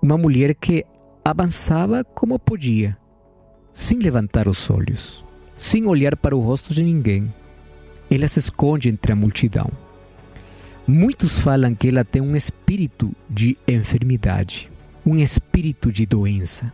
uma 0.00 0.16
mulher 0.16 0.54
que 0.54 0.84
avançava 1.24 2.04
como 2.04 2.38
podia, 2.38 2.96
sem 3.72 3.98
levantar 3.98 4.46
os 4.46 4.70
olhos, 4.70 5.24
sem 5.56 5.86
olhar 5.86 6.16
para 6.16 6.36
o 6.36 6.40
rosto 6.40 6.74
de 6.74 6.82
ninguém. 6.82 7.32
Ela 8.10 8.28
se 8.28 8.38
esconde 8.38 8.88
entre 8.88 9.12
a 9.12 9.16
multidão. 9.16 9.70
Muitos 10.86 11.38
falam 11.38 11.74
que 11.74 11.88
ela 11.88 12.04
tem 12.04 12.20
um 12.20 12.36
espírito 12.36 13.12
de 13.28 13.56
enfermidade, 13.66 14.70
um 15.04 15.16
espírito 15.16 15.90
de 15.90 16.04
doença 16.04 16.72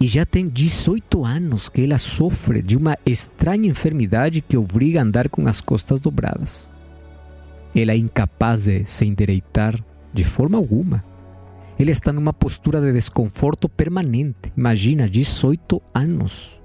e 0.00 0.06
já 0.06 0.24
tem 0.24 0.48
18 0.48 1.24
anos 1.24 1.68
que 1.68 1.82
ela 1.82 1.98
sofre 1.98 2.62
de 2.62 2.76
uma 2.76 2.98
estranha 3.06 3.68
enfermidade 3.68 4.40
que 4.40 4.56
obriga 4.56 5.00
a 5.00 5.02
andar 5.02 5.28
com 5.28 5.46
as 5.46 5.60
costas 5.60 6.00
dobradas. 6.00 6.70
Ela 7.74 7.92
é 7.92 7.96
incapaz 7.96 8.64
de 8.64 8.84
se 8.86 9.04
endireitar 9.04 9.78
de 10.12 10.24
forma 10.24 10.58
alguma. 10.58 11.04
Ela 11.78 11.90
está 11.90 12.12
numa 12.12 12.32
postura 12.32 12.80
de 12.80 12.92
desconforto 12.92 13.68
permanente. 13.68 14.52
Imagina, 14.56 15.08
18 15.08 15.82
anos. 15.92 16.60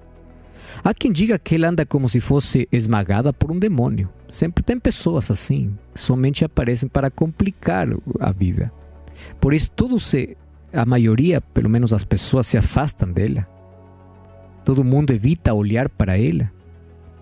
Há 0.84 0.94
quem 0.94 1.12
diga 1.12 1.38
que 1.38 1.56
ela 1.56 1.70
anda 1.70 1.86
como 1.86 2.08
se 2.08 2.20
fosse 2.20 2.68
esmagada 2.72 3.34
por 3.34 3.52
um 3.52 3.60
demônio. 3.60 4.10
Sempre 4.30 4.64
tem 4.64 4.80
pessoas 4.80 5.30
assim, 5.30 5.76
que 5.94 6.00
somente 6.00 6.46
aparecem 6.46 6.88
para 6.88 7.10
complicar 7.10 7.88
a 8.20 8.32
vida. 8.32 8.72
Por 9.40 9.54
isso, 9.54 9.72
tudo 9.72 10.00
se 10.00 10.38
a 10.72 10.86
maioria, 10.86 11.42
pelo 11.42 11.70
menos 11.70 11.94
as 11.94 12.04
pessoas, 12.04 12.48
se 12.48 12.58
afastam 12.58 13.12
dela. 13.12 13.48
Todo 14.64 14.84
mundo 14.84 15.12
evita 15.12 15.54
olhar 15.54 15.90
para 15.90 16.18
ela, 16.18 16.52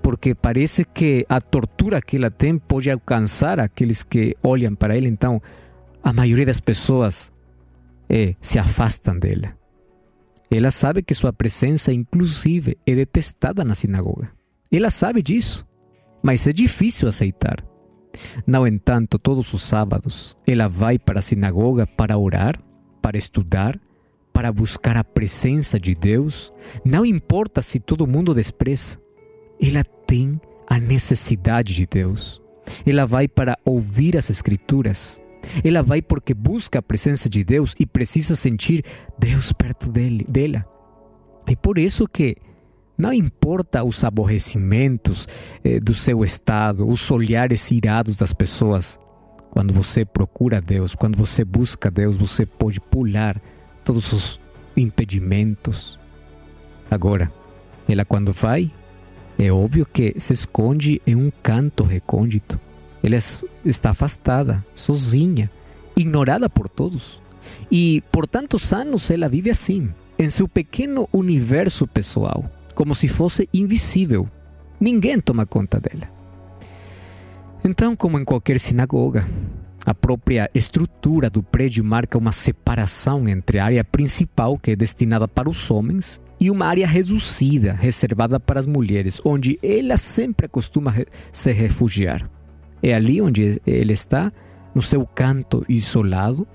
porque 0.01 0.35
parece 0.35 0.83
que 0.83 1.25
a 1.29 1.39
tortura 1.39 2.01
que 2.01 2.17
ela 2.17 2.29
tem 2.29 2.57
pode 2.57 2.89
alcançar 2.91 3.59
aqueles 3.59 4.03
que 4.03 4.35
olham 4.43 4.75
para 4.75 4.95
ela. 4.97 5.07
Então, 5.07 5.41
a 6.03 6.11
maioria 6.13 6.45
das 6.45 6.59
pessoas 6.59 7.31
é, 8.09 8.35
se 8.41 8.59
afastam 8.59 9.17
dela. 9.17 9.53
Ela 10.49 10.71
sabe 10.71 11.01
que 11.01 11.13
sua 11.13 11.33
presença, 11.33 11.91
inclusive, 11.91 12.77
é 12.85 12.95
detestada 12.95 13.63
na 13.63 13.75
sinagoga. 13.75 14.31
Ela 14.71 14.89
sabe 14.89 15.21
disso, 15.21 15.65
mas 16.23 16.47
é 16.47 16.53
difícil 16.53 17.07
aceitar. 17.07 17.63
No 18.45 18.65
entanto, 18.65 19.19
todos 19.19 19.53
os 19.53 19.61
sábados, 19.61 20.35
ela 20.45 20.67
vai 20.67 20.97
para 20.97 21.19
a 21.19 21.21
sinagoga 21.21 21.85
para 21.85 22.17
orar 22.17 22.59
para 23.07 23.17
estudar, 23.17 23.79
para 24.33 24.51
buscar 24.51 24.97
a 24.97 25.03
presença 25.03 25.79
de 25.79 25.95
Deus, 25.95 26.51
não 26.83 27.05
importa 27.05 27.61
se 27.61 27.79
todo 27.79 28.05
mundo 28.05 28.33
despreza, 28.33 28.97
ela 29.61 29.81
tem 30.05 30.41
a 30.69 30.77
necessidade 30.77 31.73
de 31.73 31.85
Deus. 31.85 32.43
Ela 32.85 33.05
vai 33.05 33.29
para 33.29 33.57
ouvir 33.63 34.17
as 34.17 34.29
Escrituras. 34.29 35.21
Ela 35.63 35.81
vai 35.81 36.01
porque 36.01 36.33
busca 36.33 36.79
a 36.79 36.81
presença 36.81 37.29
de 37.29 37.43
Deus 37.43 37.75
e 37.79 37.85
precisa 37.85 38.35
sentir 38.35 38.83
Deus 39.17 39.51
perto 39.51 39.91
dele, 39.91 40.25
dela. 40.27 40.65
E 41.47 41.55
por 41.55 41.77
isso 41.77 42.07
que 42.07 42.35
não 42.97 43.13
importa 43.13 43.83
os 43.83 44.03
aborrecimentos 44.03 45.27
eh, 45.63 45.79
do 45.79 45.93
seu 45.93 46.23
estado, 46.23 46.87
os 46.87 47.09
olhares 47.11 47.69
irados 47.69 48.17
das 48.17 48.33
pessoas, 48.33 48.99
quando 49.51 49.73
você 49.73 50.03
procura 50.03 50.59
Deus, 50.59 50.95
quando 50.95 51.17
você 51.17 51.45
busca 51.45 51.91
Deus, 51.91 52.17
você 52.17 52.45
pode 52.45 52.79
pular 52.81 53.41
todos 53.83 54.11
os 54.11 54.39
impedimentos. 54.75 55.99
Agora, 56.89 57.31
ela 57.87 58.03
quando 58.03 58.33
vai, 58.33 58.71
é 59.37 59.51
óbvio 59.51 59.85
que 59.85 60.19
se 60.19 60.33
esconde 60.33 61.01
em 61.05 61.15
um 61.15 61.31
canto 61.43 61.83
recôndito. 61.83 62.59
Ela 63.03 63.17
está 63.63 63.91
afastada, 63.91 64.65
sozinha, 64.75 65.49
ignorada 65.95 66.49
por 66.49 66.67
todos. 66.67 67.21
E 67.71 68.03
por 68.11 68.27
tantos 68.27 68.73
anos 68.73 69.09
ela 69.09 69.29
vive 69.29 69.49
assim, 69.49 69.89
em 70.19 70.29
seu 70.29 70.47
pequeno 70.47 71.07
universo 71.13 71.87
pessoal, 71.87 72.49
como 72.75 72.93
se 72.93 73.07
fosse 73.07 73.47
invisível. 73.53 74.27
Ninguém 74.79 75.19
toma 75.19 75.45
conta 75.45 75.79
dela. 75.79 76.09
Então, 77.63 77.95
como 77.95 78.19
em 78.19 78.25
qualquer 78.25 78.59
sinagoga, 78.59 79.27
A 79.87 79.93
própria 79.93 80.51
estrutura 80.53 81.29
do 81.29 81.41
prédio 81.41 81.81
marca 81.81 82.17
uma 82.17 82.33
separação 82.33 83.25
entre 83.25 83.57
a 83.57 83.63
área 83.63 83.85
principal, 83.85 84.57
que 84.57 84.71
é 84.71 84.75
destinada 84.75 85.29
para 85.29 85.49
os 85.49 85.71
homens, 85.71 86.19
e 86.37 86.51
uma 86.51 86.65
área 86.65 86.85
reduzida, 86.85 87.71
reservada 87.71 88.37
para 88.37 88.59
as 88.59 88.67
mulheres, 88.67 89.21
onde 89.23 89.57
ela 89.63 89.95
sempre 89.95 90.49
costuma 90.49 90.93
se 91.31 91.53
refugiar. 91.53 92.29
É 92.81 92.93
ali 92.93 93.21
onde 93.21 93.61
ele 93.65 93.93
está, 93.93 94.31
no 94.73 94.81
seu 94.81 95.05
canto 95.05 95.65
isolado. 95.67 96.47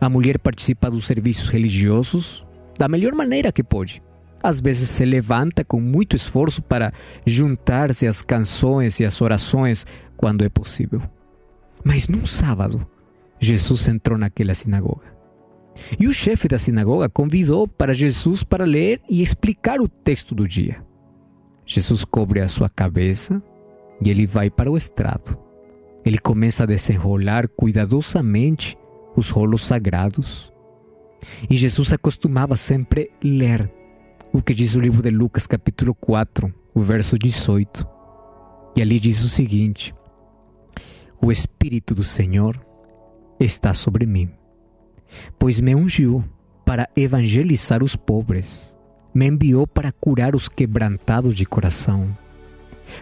A 0.00 0.08
mulher 0.08 0.38
participa 0.38 0.90
dos 0.90 1.06
serviços 1.06 1.48
religiosos 1.48 2.46
da 2.78 2.88
melhor 2.88 3.14
maneira 3.14 3.52
que 3.52 3.62
pode. 3.62 4.02
Às 4.42 4.60
vezes 4.60 4.88
se 4.90 5.04
levanta 5.04 5.64
com 5.64 5.80
muito 5.80 6.14
esforço 6.14 6.62
para 6.62 6.92
juntar-se 7.24 8.06
às 8.06 8.22
canções 8.22 9.00
e 9.00 9.04
às 9.04 9.20
orações 9.20 9.86
quando 10.16 10.44
é 10.44 10.48
possível. 10.48 11.02
Mas 11.82 12.08
num 12.08 12.26
sábado, 12.26 12.86
Jesus 13.40 13.88
entrou 13.88 14.18
naquela 14.18 14.54
sinagoga. 14.54 15.16
E 15.98 16.06
o 16.06 16.12
chefe 16.12 16.48
da 16.48 16.58
sinagoga 16.58 17.08
convidou 17.08 17.68
para 17.68 17.94
Jesus 17.94 18.42
para 18.42 18.64
ler 18.64 19.00
e 19.08 19.22
explicar 19.22 19.80
o 19.80 19.88
texto 19.88 20.34
do 20.34 20.46
dia. 20.46 20.82
Jesus 21.64 22.04
cobre 22.04 22.40
a 22.40 22.48
sua 22.48 22.70
cabeça 22.70 23.42
e 24.00 24.10
ele 24.10 24.26
vai 24.26 24.48
para 24.48 24.70
o 24.70 24.76
estrado. 24.76 25.45
Ele 26.06 26.18
começa 26.18 26.62
a 26.62 26.66
desenrolar 26.66 27.48
cuidadosamente 27.48 28.78
os 29.16 29.28
rolos 29.28 29.62
sagrados. 29.62 30.52
E 31.50 31.56
Jesus 31.56 31.92
acostumava 31.92 32.54
sempre 32.54 33.10
ler 33.20 33.68
o 34.32 34.40
que 34.40 34.54
diz 34.54 34.76
o 34.76 34.80
livro 34.80 35.02
de 35.02 35.10
Lucas, 35.10 35.48
capítulo 35.48 35.92
4, 35.96 36.54
o 36.72 36.80
verso 36.80 37.18
18. 37.18 37.84
E 38.76 38.82
ali 38.82 39.00
diz 39.00 39.20
o 39.24 39.28
seguinte: 39.28 39.92
O 41.20 41.32
Espírito 41.32 41.92
do 41.92 42.04
Senhor 42.04 42.64
está 43.40 43.74
sobre 43.74 44.06
mim, 44.06 44.30
pois 45.36 45.60
me 45.60 45.74
ungiu 45.74 46.24
para 46.64 46.88
evangelizar 46.94 47.82
os 47.82 47.96
pobres, 47.96 48.76
me 49.12 49.26
enviou 49.26 49.66
para 49.66 49.90
curar 49.90 50.36
os 50.36 50.48
quebrantados 50.48 51.34
de 51.34 51.44
coração, 51.44 52.16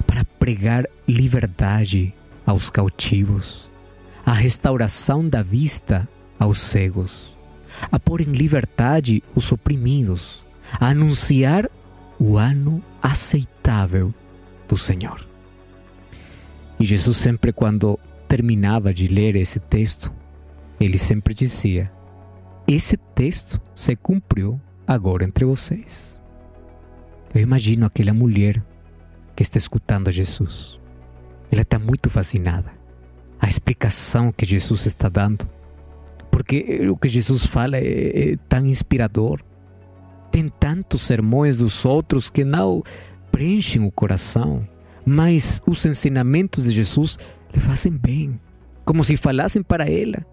para 0.07 0.25
pregar 0.25 0.87
liberdade 1.07 2.15
aos 2.47 2.71
cautivos, 2.71 3.71
a 4.25 4.33
restauração 4.33 5.29
da 5.29 5.43
vista 5.43 6.09
aos 6.39 6.61
cegos, 6.61 7.37
a 7.91 7.99
pôr 7.99 8.21
em 8.21 8.33
liberdade 8.33 9.23
os 9.35 9.51
oprimidos, 9.51 10.45
a 10.81 10.89
anunciar 10.89 11.69
o 12.19 12.37
ano 12.37 12.83
aceitável 13.03 14.13
do 14.69 14.77
Senhor. 14.77 15.27
E 16.79 16.85
Jesus 16.85 17.17
sempre 17.17 17.53
quando 17.53 17.99
terminava 18.29 18.93
de 18.93 19.07
ler 19.07 19.37
esse 19.37 19.61
texto, 19.61 20.13
ele 20.81 20.99
sempre 20.99 21.35
dizia: 21.35 21.91
Esse 22.67 22.97
texto 22.97 23.61
se 23.75 23.95
cumpriu 23.95 24.61
agora 24.87 25.25
entre 25.25 25.45
vocês. 25.45 26.21
Eu 27.35 27.41
imagino 27.41 27.87
aquela 27.87 28.13
mulher 28.13 28.63
que 29.35 29.43
está 29.43 29.59
escutando 29.59 30.09
a 30.09 30.13
Jesus 30.13 30.79
ela 31.51 31.63
está 31.63 31.79
muito 31.79 32.11
fascinada. 32.11 32.73
A 33.41 33.49
explicação 33.49 34.33
que 34.33 34.45
Jesus 34.47 34.87
está 34.87 35.09
dando. 35.09 35.49
Porque 36.31 36.89
o 36.89 36.97
que 36.97 37.09
Jesus 37.09 37.47
fala 37.47 37.77
é, 37.77 38.33
é 38.33 38.37
tão 38.49 38.67
inspirador. 38.67 39.41
Tem 40.31 40.49
tantos 40.49 41.03
sermões 41.03 41.59
dos 41.59 41.85
outros 41.85 42.29
que 42.29 42.45
não 42.45 42.83
preenchem 43.31 43.85
o 43.85 43.91
coração, 43.91 44.67
mas 45.07 45.63
os 45.67 45.85
ensinamentos 45.85 46.65
de 46.65 46.73
Jesus 46.73 47.19
lhe 47.53 47.61
fazem 47.61 47.93
bem, 47.93 48.41
como 48.85 49.05
se 49.05 49.17
falassem 49.17 49.63
para 49.63 49.89
ela. 49.89 50.25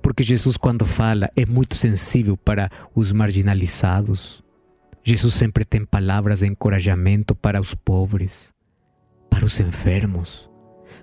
Porque 0.00 0.22
Jesus, 0.22 0.56
quando 0.56 0.86
fala, 0.86 1.28
é 1.36 1.44
muito 1.44 1.74
sensível 1.74 2.36
para 2.36 2.70
os 2.94 3.10
marginalizados. 3.12 4.42
Jesus 5.02 5.34
sempre 5.34 5.64
tem 5.64 5.84
palavras 5.84 6.40
de 6.40 6.46
encorajamento 6.46 7.34
para 7.34 7.60
os 7.60 7.74
pobres 7.74 8.53
para 9.34 9.44
os 9.44 9.58
enfermos, 9.58 10.48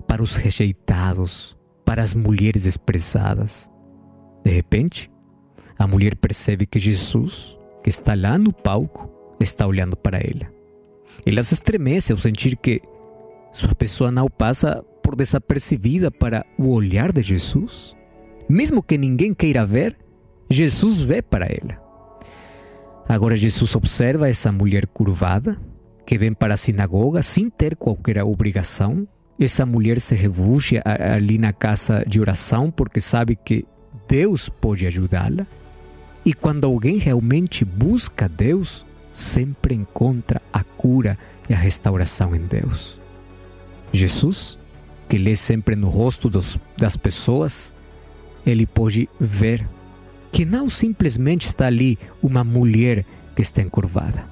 para 0.07 0.23
os 0.23 0.37
rejeitados, 0.37 1.57
para 1.83 2.01
as 2.01 2.15
mulheres 2.15 2.65
expressadas. 2.65 3.69
De 4.41 4.49
repente, 4.49 5.11
a 5.77 5.85
mulher 5.85 6.15
percebe 6.15 6.65
que 6.65 6.79
Jesus, 6.79 7.59
que 7.83 7.89
está 7.89 8.15
lá 8.15 8.37
no 8.37 8.53
palco, 8.53 9.35
está 9.37 9.67
olhando 9.67 9.97
para 9.97 10.17
ela. 10.17 10.49
Ela 11.25 11.43
se 11.43 11.55
estremece 11.55 12.13
ao 12.13 12.17
sentir 12.17 12.55
que 12.55 12.81
sua 13.51 13.75
pessoa 13.75 14.09
não 14.09 14.29
passa 14.29 14.81
por 15.03 15.13
desapercebida 15.13 16.09
para 16.09 16.45
o 16.57 16.69
olhar 16.69 17.11
de 17.11 17.21
Jesus. 17.21 17.93
Mesmo 18.47 18.81
que 18.81 18.97
ninguém 18.97 19.33
queira 19.33 19.65
ver, 19.65 19.93
Jesus 20.49 21.01
vê 21.01 21.21
para 21.21 21.47
ela. 21.47 21.77
Agora 23.09 23.35
Jesus 23.35 23.75
observa 23.75 24.29
essa 24.29 24.53
mulher 24.53 24.87
curvada, 24.87 25.59
que 26.05 26.17
vem 26.17 26.33
para 26.33 26.53
a 26.53 26.57
sinagoga 26.57 27.21
sem 27.23 27.49
ter 27.49 27.75
qualquer 27.75 28.23
obrigação. 28.23 29.07
Essa 29.39 29.65
mulher 29.65 29.99
se 29.99 30.15
refugia 30.15 30.81
ali 30.85 31.37
na 31.37 31.53
casa 31.53 32.03
de 32.07 32.19
oração 32.19 32.69
porque 32.69 33.01
sabe 33.01 33.35
que 33.35 33.65
Deus 34.07 34.49
pode 34.49 34.85
ajudá-la. 34.85 35.47
E 36.23 36.33
quando 36.33 36.65
alguém 36.65 36.97
realmente 36.97 37.65
busca 37.65 38.29
Deus, 38.29 38.85
sempre 39.11 39.73
encontra 39.73 40.41
a 40.53 40.63
cura 40.63 41.17
e 41.49 41.53
a 41.53 41.57
restauração 41.57 42.35
em 42.35 42.41
Deus. 42.41 42.99
Jesus, 43.91 44.59
que 45.09 45.17
lê 45.17 45.35
sempre 45.35 45.75
no 45.75 45.89
rosto 45.89 46.29
dos, 46.29 46.59
das 46.77 46.95
pessoas, 46.95 47.73
ele 48.45 48.67
pode 48.67 49.09
ver 49.19 49.67
que 50.31 50.45
não 50.45 50.69
simplesmente 50.69 51.47
está 51.47 51.65
ali 51.65 51.97
uma 52.21 52.43
mulher 52.43 53.05
que 53.35 53.41
está 53.41 53.61
encurvada 53.61 54.30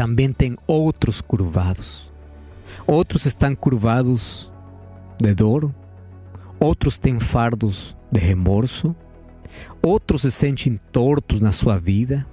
também 0.00 0.32
tem 0.32 0.56
outros 0.66 1.20
curvados. 1.20 2.10
Outros 2.86 3.26
estão 3.26 3.54
curvados 3.54 4.50
de 5.20 5.34
dor, 5.34 5.74
outros 6.58 6.96
têm 6.96 7.20
fardos 7.20 7.94
de 8.10 8.18
remorso, 8.18 8.96
outros 9.82 10.22
se 10.22 10.30
sentem 10.30 10.80
tortos 10.90 11.42
na 11.42 11.52
sua 11.52 11.78
vida, 11.78 12.26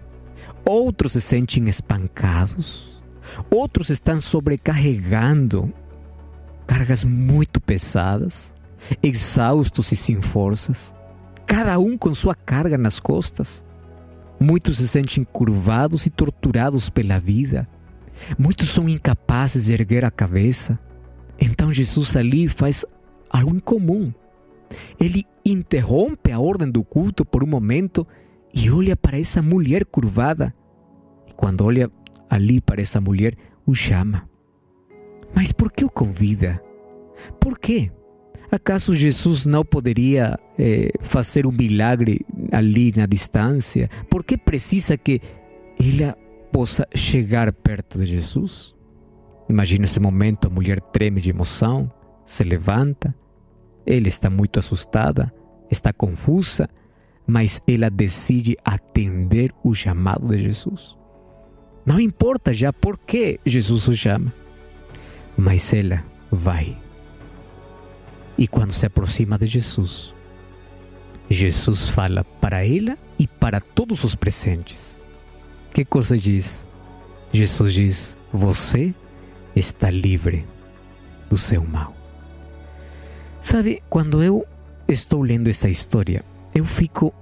outros 0.64 1.12
se 1.12 1.20
sentem 1.20 1.68
espancados, 1.68 3.04
outros 3.52 3.90
estão 3.90 4.18
sobrecarregando 4.22 5.70
cargas 6.66 7.04
muito 7.04 7.60
pesadas, 7.60 8.56
exaustos 9.04 9.92
e 9.92 9.98
sem 9.98 10.22
forças, 10.22 10.96
cada 11.46 11.78
um 11.80 11.98
com 11.98 12.14
sua 12.14 12.34
carga 12.34 12.78
nas 12.78 12.98
costas. 12.98 13.62
Muitos 14.40 14.78
se 14.78 14.88
sentem 14.88 15.24
curvados 15.24 16.06
e 16.06 16.10
torturados 16.10 16.90
pela 16.90 17.20
vida. 17.20 17.68
Muitos 18.38 18.70
são 18.70 18.88
incapazes 18.88 19.66
de 19.66 19.74
erguer 19.74 20.06
a 20.06 20.12
cabeça. 20.12 20.80
Então 21.40 21.72
Jesus 21.72 22.16
ali 22.16 22.48
faz 22.48 22.86
algo 23.30 23.56
incomum. 23.56 24.14
Ele 25.00 25.26
interrompe 25.46 26.32
a 26.32 26.40
ordem 26.40 26.70
do 26.70 26.84
culto 26.84 27.26
por 27.26 27.44
um 27.44 27.48
momento 27.48 28.06
e 28.54 28.70
olha 28.70 28.96
para 28.96 29.20
essa 29.20 29.42
mulher 29.42 29.86
curvada. 29.86 30.54
E 31.28 31.34
quando 31.34 31.64
olha 31.64 31.90
ali 32.30 32.60
para 32.60 32.82
essa 32.82 33.00
mulher, 33.00 33.36
o 33.66 33.74
chama. 33.74 34.28
Mas 35.34 35.52
por 35.52 35.72
que 35.72 35.86
o 35.86 35.90
convida? 35.90 36.62
Por 37.40 37.58
quê? 37.58 37.92
Acaso 38.50 38.96
Jesus 38.96 39.46
não 39.46 39.66
poderia 39.66 40.40
eh, 40.58 40.92
fazer 41.02 41.46
um 41.46 41.52
milagre 41.52 42.26
ali 42.52 42.94
na 42.96 43.06
distância? 43.06 43.90
Por 44.10 44.24
que 44.24 44.38
precisa 44.38 44.98
que 44.98 45.22
ela 45.78 46.18
possa 46.52 46.88
chegar 46.96 47.52
perto 47.52 48.00
de 48.00 48.06
Jesus? 48.06 48.74
Imagina 49.50 49.84
esse 49.84 50.00
momento: 50.00 50.48
a 50.48 50.50
mulher 50.50 50.80
treme 50.80 51.20
de 51.20 51.30
emoção, 51.30 51.92
se 52.24 52.44
levanta, 52.44 53.14
ela 53.86 54.08
está 54.08 54.30
muito 54.30 54.60
assustada, 54.60 55.34
está 55.70 55.92
confusa, 55.92 56.70
mas 57.26 57.62
ela 57.68 57.90
decide 57.90 58.58
atender 58.64 59.54
o 59.62 59.74
chamado 59.74 60.28
de 60.30 60.42
Jesus. 60.42 60.98
Não 61.86 62.00
importa 62.00 62.54
já 62.54 62.72
por 62.72 62.98
que 62.98 63.42
Jesus 63.46 63.88
o 63.90 63.96
chama, 63.96 64.34
mas 65.38 65.74
ela 65.74 66.04
vai 66.32 66.87
e 68.38 68.48
quando 68.48 68.72
se 68.72 68.86
aproxima 68.86 69.38
de 69.38 69.48
Jesus, 69.48 70.14
Jesus 71.30 71.90
fala 71.90 72.24
para 72.24 72.66
ela 72.66 72.98
e 73.18 73.28
para 73.28 73.60
todos 73.60 74.04
os 74.04 74.16
presentes. 74.16 75.00
Que 75.74 75.84
coisa 75.84 76.18
diz? 76.18 76.68
Jesus 77.32 77.74
diz: 77.74 78.18
Você 78.32 78.94
está 79.56 79.90
livre 79.90 80.46
do 81.30 81.38
seu 81.38 81.64
mal. 81.64 81.94
Sabe, 83.42 83.82
quando 83.90 84.24
eu 84.24 84.46
estou 84.88 85.22
lendo 85.22 85.50
essa 85.50 85.70
história, 85.70 86.24
eu 86.54 86.66
fico 86.66 87.14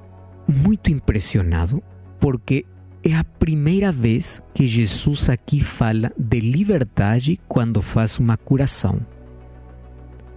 muito 0.48 0.92
impressionado 0.92 1.82
porque 2.20 2.66
é 3.04 3.16
a 3.16 3.24
primeira 3.24 3.92
vez 3.92 4.42
que 4.54 4.68
Jesus 4.68 5.30
aqui 5.30 5.62
fala 5.62 6.12
de 6.18 6.40
liberdade 6.40 7.40
quando 7.48 7.82
faz 7.82 8.20
uma 8.20 8.38
curação. 8.38 9.00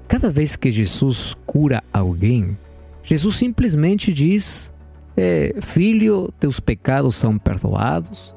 Cada 0.09 0.31
vez 0.31 0.57
que 0.57 0.71
Jesus 0.71 1.37
cura 1.47 1.83
alguém, 1.93 2.57
Jesus 3.03 3.37
simplesmente 3.37 4.13
diz: 4.13 4.73
é, 5.17 5.55
Filho, 5.61 6.33
teus 6.41 6.59
pecados 6.59 7.15
são 7.15 7.39
perdoados. 7.39 8.35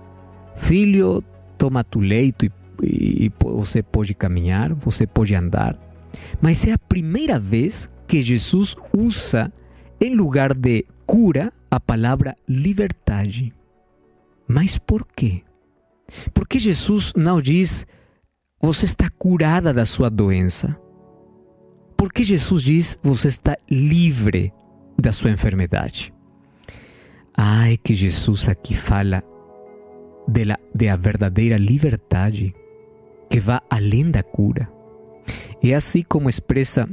Filho, 0.57 1.23
toma 1.57 1.83
tu 1.83 1.99
leito 1.99 2.45
e, 2.45 2.51
e, 2.83 3.25
e 3.25 3.31
você 3.39 3.81
pode 3.81 4.13
caminhar, 4.13 4.73
você 4.73 5.07
pode 5.07 5.33
andar. 5.33 5.77
Mas 6.41 6.67
é 6.67 6.73
a 6.73 6.77
primeira 6.77 7.39
vez 7.39 7.89
que 8.05 8.21
Jesus 8.21 8.75
usa, 8.95 9.51
em 9.99 10.15
lugar 10.15 10.53
de 10.53 10.85
cura, 11.05 11.53
a 11.69 11.79
palavra 11.79 12.35
liberdade. 12.47 13.53
Mas 14.47 14.77
por 14.77 15.07
quê? 15.15 15.43
Porque 16.33 16.59
Jesus 16.59 17.13
não 17.15 17.41
diz 17.41 17.87
você 18.61 18.85
está 18.85 19.09
curada 19.09 19.73
da 19.73 19.85
sua 19.85 20.09
doença. 20.09 20.77
Porque 22.01 22.23
Jesus 22.23 22.63
diz 22.63 22.99
você 23.03 23.27
está 23.27 23.55
livre 23.69 24.51
da 24.99 25.11
sua 25.11 25.29
enfermidade. 25.29 26.11
Ai, 27.31 27.77
que 27.77 27.93
Jesus 27.93 28.49
aqui 28.49 28.73
fala 28.73 29.23
de, 30.27 30.45
la, 30.45 30.57
de 30.73 30.89
a 30.89 30.95
verdadeira 30.95 31.57
liberdade 31.57 32.55
que 33.29 33.39
vai 33.39 33.59
além 33.69 34.09
da 34.09 34.23
cura. 34.23 34.67
É 35.61 35.75
assim 35.75 36.01
como 36.01 36.27
expressa 36.27 36.89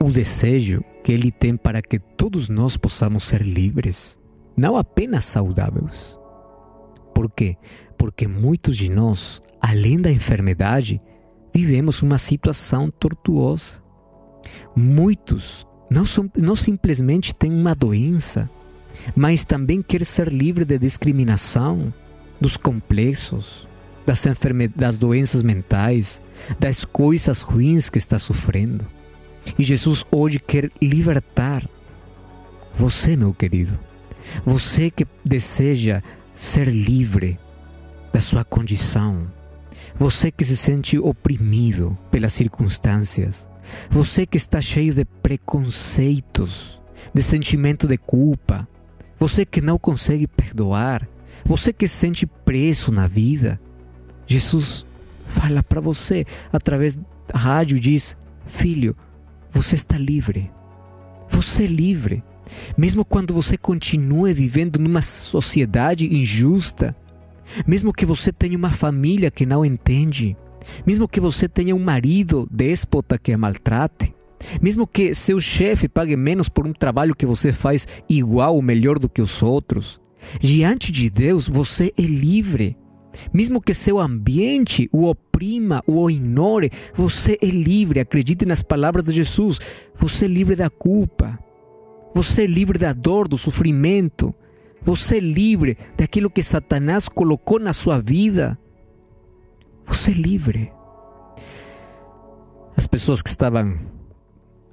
o 0.00 0.10
desejo 0.10 0.82
que 1.04 1.12
ele 1.12 1.30
tem 1.30 1.56
para 1.56 1.80
que 1.80 2.00
todos 2.00 2.48
nós 2.48 2.76
possamos 2.76 3.22
ser 3.22 3.42
livres, 3.42 4.18
não 4.56 4.76
apenas 4.76 5.24
saudáveis. 5.24 6.18
Por 7.14 7.30
quê? 7.30 7.56
Porque 7.96 8.26
muitos 8.26 8.76
de 8.76 8.90
nós, 8.90 9.40
além 9.60 10.00
da 10.00 10.10
enfermidade, 10.10 11.00
vivemos 11.54 12.02
uma 12.02 12.18
situação 12.18 12.90
tortuosa. 12.90 13.81
Muitos 14.74 15.66
não, 15.90 16.04
são, 16.04 16.30
não 16.36 16.56
simplesmente 16.56 17.34
têm 17.34 17.52
uma 17.52 17.74
doença, 17.74 18.48
mas 19.14 19.44
também 19.44 19.82
querem 19.82 20.04
ser 20.04 20.32
livre 20.32 20.64
de 20.64 20.78
discriminação, 20.78 21.92
dos 22.40 22.56
complexos, 22.56 23.68
das, 24.04 24.24
das 24.74 24.98
doenças 24.98 25.42
mentais, 25.42 26.20
das 26.58 26.84
coisas 26.84 27.40
ruins 27.40 27.88
que 27.88 27.98
está 27.98 28.18
sofrendo. 28.18 28.86
E 29.58 29.62
Jesus 29.62 30.04
hoje 30.10 30.38
quer 30.38 30.70
libertar 30.80 31.68
você, 32.74 33.16
meu 33.16 33.34
querido. 33.34 33.78
Você 34.44 34.90
que 34.90 35.06
deseja 35.24 36.02
ser 36.32 36.68
livre 36.68 37.38
da 38.12 38.20
sua 38.20 38.44
condição. 38.44 39.26
Você 39.96 40.30
que 40.30 40.44
se 40.44 40.56
sente 40.56 40.98
oprimido 40.98 41.96
pelas 42.10 42.32
circunstâncias. 42.32 43.48
Você 43.90 44.26
que 44.26 44.36
está 44.36 44.60
cheio 44.60 44.94
de 44.94 45.04
preconceitos, 45.04 46.80
de 47.14 47.22
sentimento 47.22 47.86
de 47.86 47.96
culpa. 47.96 48.66
Você 49.18 49.44
que 49.44 49.60
não 49.60 49.78
consegue 49.78 50.26
perdoar. 50.26 51.08
Você 51.44 51.72
que 51.72 51.86
se 51.88 51.96
sente 51.96 52.26
preso 52.26 52.92
na 52.92 53.06
vida. 53.06 53.60
Jesus 54.26 54.86
fala 55.26 55.62
para 55.62 55.80
você 55.80 56.24
através 56.52 56.96
da 56.96 57.38
rádio 57.38 57.78
diz: 57.78 58.16
Filho, 58.46 58.96
você 59.50 59.74
está 59.74 59.98
livre. 59.98 60.50
Você 61.28 61.64
é 61.64 61.66
livre. 61.66 62.22
Mesmo 62.76 63.04
quando 63.04 63.32
você 63.32 63.56
continue 63.56 64.32
vivendo 64.32 64.78
numa 64.78 65.02
sociedade 65.02 66.06
injusta, 66.14 66.94
mesmo 67.66 67.92
que 67.92 68.04
você 68.04 68.32
tenha 68.32 68.56
uma 68.56 68.70
família 68.70 69.30
que 69.30 69.46
não 69.46 69.64
entende, 69.64 70.36
mesmo 70.86 71.08
que 71.08 71.20
você 71.20 71.48
tenha 71.48 71.74
um 71.74 71.82
marido 71.82 72.48
déspota 72.50 73.18
que 73.18 73.32
a 73.32 73.38
maltrate, 73.38 74.14
mesmo 74.60 74.86
que 74.86 75.14
seu 75.14 75.40
chefe 75.40 75.88
pague 75.88 76.16
menos 76.16 76.48
por 76.48 76.66
um 76.66 76.72
trabalho 76.72 77.14
que 77.14 77.26
você 77.26 77.52
faz 77.52 77.86
igual 78.08 78.54
ou 78.54 78.62
melhor 78.62 78.98
do 78.98 79.08
que 79.08 79.22
os 79.22 79.42
outros, 79.42 80.00
diante 80.40 80.90
de 80.90 81.08
Deus 81.08 81.48
você 81.48 81.92
é 81.96 82.02
livre. 82.02 82.76
Mesmo 83.32 83.60
que 83.60 83.74
seu 83.74 83.98
ambiente 83.98 84.88
o 84.90 85.04
oprima, 85.04 85.82
o 85.86 86.08
ignore, 86.10 86.70
você 86.94 87.38
é 87.42 87.46
livre. 87.46 88.00
Acredite 88.00 88.46
nas 88.46 88.62
palavras 88.62 89.04
de 89.04 89.12
Jesus. 89.12 89.58
Você 89.96 90.24
é 90.24 90.28
livre 90.28 90.56
da 90.56 90.70
culpa. 90.70 91.38
Você 92.14 92.44
é 92.44 92.46
livre 92.46 92.78
da 92.78 92.92
dor, 92.92 93.28
do 93.28 93.36
sofrimento. 93.36 94.34
Você 94.82 95.18
é 95.18 95.20
livre 95.20 95.76
daquilo 95.96 96.30
que 96.30 96.42
Satanás 96.42 97.08
colocou 97.08 97.60
na 97.60 97.72
sua 97.72 98.00
vida. 98.00 98.58
Você 99.86 100.10
é 100.10 100.14
livre. 100.14 100.72
As 102.76 102.86
pessoas 102.86 103.20
que 103.22 103.28
estavam 103.28 103.78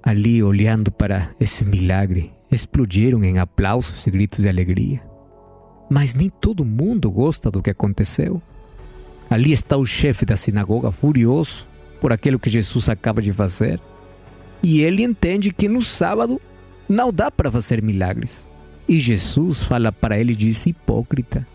ali 0.01 0.41
olhando 0.41 0.91
para 0.91 1.31
esse 1.39 1.65
milagre 1.65 2.31
explodiram 2.51 3.23
em 3.23 3.37
aplausos 3.37 4.05
e 4.07 4.11
gritos 4.11 4.39
de 4.39 4.49
alegria. 4.49 5.01
Mas 5.89 6.13
nem 6.13 6.29
todo 6.29 6.63
mundo 6.63 7.11
gosta 7.11 7.51
do 7.51 7.61
que 7.61 7.69
aconteceu. 7.69 8.41
Ali 9.29 9.51
está 9.51 9.77
o 9.77 9.85
chefe 9.85 10.25
da 10.25 10.35
sinagoga 10.35 10.91
furioso 10.91 11.67
por 11.99 12.13
aquilo 12.13 12.39
que 12.39 12.49
Jesus 12.49 12.89
acaba 12.89 13.21
de 13.21 13.33
fazer. 13.33 13.79
E 14.63 14.81
ele 14.81 15.03
entende 15.03 15.51
que 15.51 15.67
no 15.67 15.81
sábado 15.81 16.41
não 16.87 17.13
dá 17.13 17.29
para 17.29 17.51
fazer 17.51 17.81
milagres. 17.81 18.49
E 18.87 18.99
Jesus 18.99 19.63
fala 19.63 19.91
para 19.91 20.19
ele 20.19 20.33
e 20.33 20.35
diz: 20.35 20.65
Hipócrita, 20.65 21.45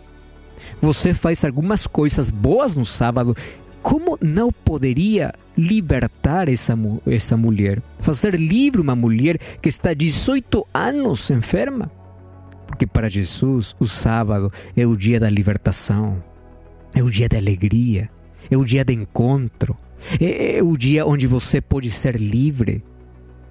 você 0.81 1.15
faz 1.15 1.45
algumas 1.45 1.87
coisas 1.87 2.31
boas 2.31 2.77
no 2.77 2.85
sábado, 2.85 3.37
como 3.83 4.19
não 4.21 4.51
poderia 4.51 5.35
libertar 5.57 6.49
essa, 6.49 6.75
essa 7.07 7.37
mulher? 7.37 7.83
Fazer 8.01 8.35
livre 8.35 8.81
uma 8.81 8.97
mulher 8.97 9.39
que 9.61 9.69
está 9.69 9.93
18 9.93 10.67
anos 10.73 11.31
enferma? 11.31 11.91
Porque 12.67 12.87
para 12.87 13.09
Jesus 13.09 13.77
o 13.79 13.87
sábado 13.87 14.51
é 14.77 14.87
o 14.87 14.97
dia 14.97 15.21
da 15.21 15.29
libertação, 15.29 16.23
é 16.95 17.03
o 17.03 17.11
dia 17.11 17.29
da 17.29 17.37
alegria, 17.37 18.09
é 18.51 18.57
o 18.57 18.65
dia 18.65 18.85
de 18.85 18.95
encontro, 18.95 19.77
é, 20.21 20.57
é 20.59 20.63
o 20.63 20.77
dia 20.77 21.07
onde 21.07 21.27
você 21.27 21.61
pode 21.61 21.91
ser 21.91 22.17
livre 22.17 22.83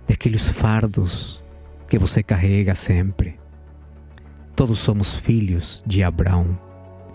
daqueles 0.08 0.48
fardos 0.48 1.44
que 1.88 1.98
você 1.98 2.24
carrega 2.24 2.74
sempre. 2.74 3.40
Todos 4.56 4.80
somos 4.80 5.16
filhos 5.16 5.84
de 5.86 6.04
Abraão. 6.04 6.58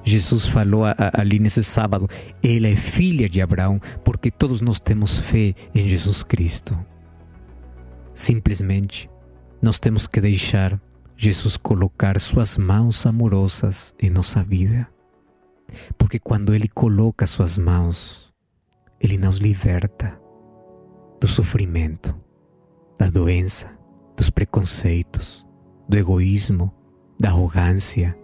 Jesus 0.08 0.46
falou 0.46 0.82
ali 1.12 1.38
nesse 1.38 1.62
sábado, 1.62 2.08
ela 2.42 2.66
é 2.66 2.74
filha 2.74 3.28
de 3.28 3.40
Abraão, 3.40 3.78
porque 4.04 4.30
todos 4.30 4.60
nós 4.60 4.80
temos 4.80 5.18
fé 5.18 5.54
em 5.74 5.88
Jesus 5.88 6.22
Cristo. 6.22 6.78
Simplesmente, 8.14 9.08
nós 9.60 9.78
temos 9.78 10.06
que 10.06 10.20
deixar 10.20 10.80
Jesus 11.16 11.56
colocar 11.56 12.18
suas 12.20 12.56
mãos 12.56 13.04
amorosas 13.04 13.94
em 14.00 14.08
nossa 14.08 14.42
vida. 14.42 14.88
Porque 15.98 16.18
quando 16.18 16.54
Ele 16.54 16.68
coloca 16.68 17.26
suas 17.26 17.58
mãos, 17.58 18.32
Ele 19.00 19.18
nos 19.18 19.38
liberta 19.38 20.18
do 21.20 21.28
sofrimento, 21.28 22.14
da 22.98 23.10
doença, 23.10 23.68
dos 24.16 24.30
preconceitos, 24.30 25.46
do 25.88 25.98
egoísmo, 25.98 26.72
da 27.20 27.28
arrogância, 27.28 28.16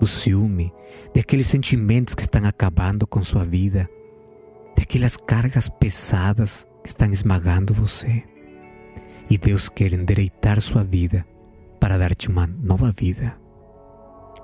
do 0.00 0.06
ciúme, 0.06 0.72
daqueles 1.14 1.46
sentimentos 1.46 2.14
que 2.14 2.22
estão 2.22 2.44
acabando 2.44 3.06
com 3.06 3.22
sua 3.22 3.44
vida, 3.44 3.88
daquelas 4.76 5.16
cargas 5.16 5.68
pesadas 5.68 6.66
que 6.82 6.88
estão 6.88 7.10
esmagando 7.10 7.74
você. 7.74 8.24
E 9.30 9.36
Deus 9.36 9.68
quer 9.68 9.92
endireitar 9.92 10.60
sua 10.60 10.82
vida 10.82 11.26
para 11.78 11.98
dar-te 11.98 12.28
uma 12.28 12.46
nova 12.46 12.92
vida. 12.92 13.36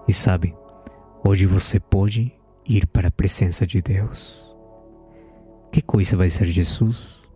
E 0.07 0.13
sabe, 0.13 0.55
hoje 1.25 1.47
você 1.47 1.81
pode 1.81 2.33
ir 2.67 2.87
para 2.87 3.09
a 3.09 3.13
presença 3.13 3.67
de 3.67 3.81
Deus. 3.81 4.45
Que 5.73 5.81
coisa 5.81 6.17
vai 6.17 6.31
ser 6.31 6.47
Jesus? 6.47 7.29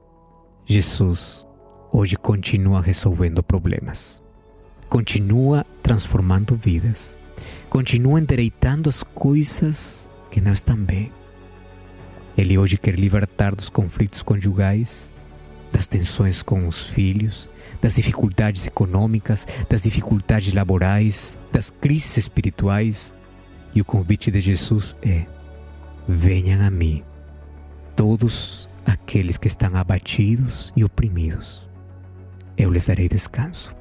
Jesus 0.64 1.46
hoje 1.92 2.16
continua 2.16 2.82
resolvendo 2.82 3.42
problemas, 3.42 4.22
continua 4.88 5.64
transformando 5.82 6.54
vidas, 6.54 7.18
continua 7.68 8.20
endireitando 8.20 8.88
as 8.88 9.02
coisas 9.02 10.08
que 10.30 10.40
não 10.40 10.52
estão 10.52 10.76
bem. 10.76 11.12
Ele 12.36 12.56
hoje 12.56 12.78
quer 12.78 12.94
libertar 12.94 13.54
dos 13.54 13.68
conflitos 13.68 14.22
conjugais, 14.22 15.12
das 15.72 15.86
tensões 15.86 16.42
com 16.42 16.66
os 16.66 16.88
filhos, 16.88 17.50
das 17.80 17.96
dificuldades 17.96 18.66
econômicas, 18.66 19.46
das 19.68 19.82
dificuldades 19.82 20.52
laborais, 20.54 21.38
das 21.52 21.70
crises 21.70 22.16
espirituais. 22.16 23.14
E 23.74 23.80
o 23.80 23.84
convite 23.84 24.30
de 24.30 24.40
Jesus 24.40 24.96
é: 25.02 25.26
venham 26.06 26.64
a 26.64 26.70
mim, 26.70 27.02
todos 27.94 28.68
aqueles 28.86 29.36
que 29.36 29.48
estão 29.48 29.74
abatidos 29.76 30.72
e 30.74 30.84
oprimidos. 30.84 31.68
Eu 32.56 32.70
lhes 32.70 32.86
darei 32.86 33.08
descanso. 33.08 33.76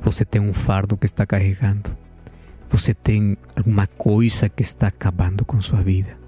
Você 0.00 0.24
tem 0.24 0.40
um 0.40 0.54
fardo 0.54 0.96
que 0.96 1.06
está 1.06 1.26
carregando. 1.26 1.96
Você 2.70 2.92
tem 2.92 3.36
alguma 3.56 3.86
coisa 3.86 4.48
que 4.48 4.62
está 4.62 4.88
acabando 4.88 5.44
com 5.44 5.60
sua 5.60 5.82
vida. 5.82 6.18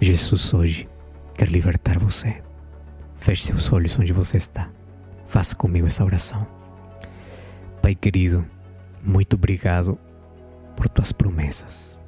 Jesus 0.00 0.54
hoje 0.54 0.88
quer 1.34 1.48
libertar 1.48 1.98
você. 1.98 2.42
Feche 3.16 3.46
seus 3.46 3.72
olhos 3.72 3.98
onde 3.98 4.12
você 4.12 4.36
está. 4.36 4.70
Faça 5.26 5.56
comigo 5.56 5.86
essa 5.86 6.04
oração. 6.04 6.46
Pai 7.82 7.94
querido, 7.94 8.46
muito 9.02 9.34
obrigado 9.34 9.98
por 10.76 10.88
tuas 10.88 11.12
promessas. 11.12 11.98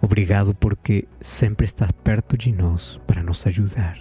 Obrigado 0.00 0.54
porque 0.54 1.06
sempre 1.20 1.64
estás 1.64 1.92
perto 1.92 2.36
de 2.36 2.50
nós 2.52 3.00
para 3.06 3.22
nos 3.22 3.46
ajudar. 3.46 3.98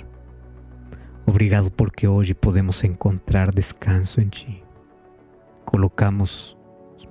Obrigado 1.26 1.70
porque 1.70 2.08
hoje 2.08 2.34
podemos 2.34 2.84
encontrar 2.84 3.52
descanso 3.52 4.20
em 4.20 4.28
Ti. 4.28 4.64
Colocamos 5.64 6.56
os 6.56 6.61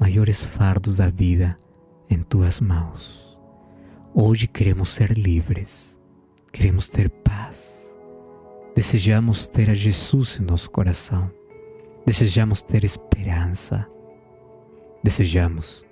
maiores 0.00 0.42
fardos 0.42 0.96
da 0.96 1.10
vida 1.10 1.58
em 2.08 2.22
Tuas 2.22 2.58
mãos. 2.58 3.38
Hoje 4.14 4.46
queremos 4.46 4.88
ser 4.88 5.16
livres, 5.16 6.00
queremos 6.50 6.88
ter 6.88 7.10
paz. 7.10 7.78
Desejamos 8.74 9.46
ter 9.46 9.68
a 9.68 9.74
Jesus 9.74 10.40
em 10.40 10.44
nosso 10.44 10.70
coração. 10.70 11.30
Desejamos 12.06 12.62
ter 12.62 12.82
esperança. 12.82 13.86
Desejamos 15.04 15.84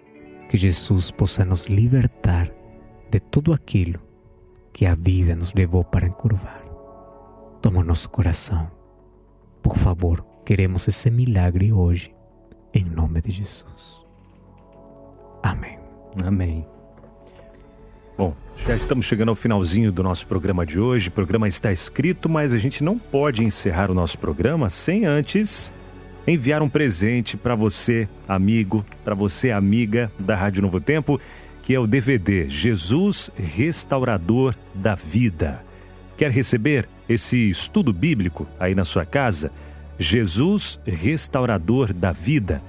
que 0.49 0.57
Jesus 0.57 1.11
possa 1.11 1.45
nos 1.45 1.67
libertar 1.67 2.51
de 3.11 3.21
tudo 3.21 3.53
aquilo 3.53 4.01
que 4.73 4.87
a 4.87 4.95
vida 4.95 5.37
nos 5.37 5.53
levou 5.53 5.85
para 5.85 6.07
encurvar. 6.07 6.65
Toma 7.61 7.85
nosso 7.85 8.09
coração. 8.09 8.71
Por 9.63 9.77
favor, 9.77 10.25
queremos 10.47 10.89
esse 10.89 11.11
milagre 11.11 11.73
hoje, 11.73 12.15
em 12.73 12.85
nome 12.85 13.21
de 13.21 13.31
Jesus. 13.31 14.05
Amém. 15.43 15.79
Amém. 16.25 16.67
Bom, 18.17 18.35
já 18.67 18.75
estamos 18.75 19.07
chegando 19.07 19.29
ao 19.29 19.37
finalzinho 19.37 19.93
do 19.93 20.03
nosso 20.03 20.27
programa 20.27 20.67
de 20.67 20.79
hoje. 20.79 21.09
O 21.09 21.13
programa 21.13 21.47
está 21.47 21.73
escrito, 21.73 22.29
mas 22.29 22.53
a 22.53 22.59
gente 22.59 22.83
não 22.83 22.99
pode 22.99 23.45
encerrar 23.45 23.91
o 23.91 23.95
nosso 23.95 24.19
programa 24.19 24.69
sem 24.69 25.05
antes 25.05 25.73
enviar 26.27 26.63
um 26.63 26.69
presente 26.69 27.37
para 27.37 27.55
você, 27.55 28.09
amigo, 28.27 28.85
para 29.03 29.15
você, 29.15 29.51
amiga 29.51 30.13
da 30.19 30.37
Rádio 30.37 30.63
Novo 30.63 30.81
Tempo, 30.81 31.19
que 31.63 31.75
é 31.75 31.81
o 31.81 31.87
DVD 31.87 32.49
Jesus 32.51 33.31
Restaurador 33.37 34.55
da 34.75 34.95
Vida. 34.95 35.65
Quer 36.17 36.31
receber 36.31 36.89
esse 37.09 37.49
estudo 37.49 37.93
bíblico 37.93 38.47
aí 38.59 38.75
na 38.75 38.85
sua 38.85 39.07
casa? 39.07 39.51
Jesus 39.99 40.81
Restaurador 40.87 41.93
da 41.93 42.13
Vida. 42.13 42.63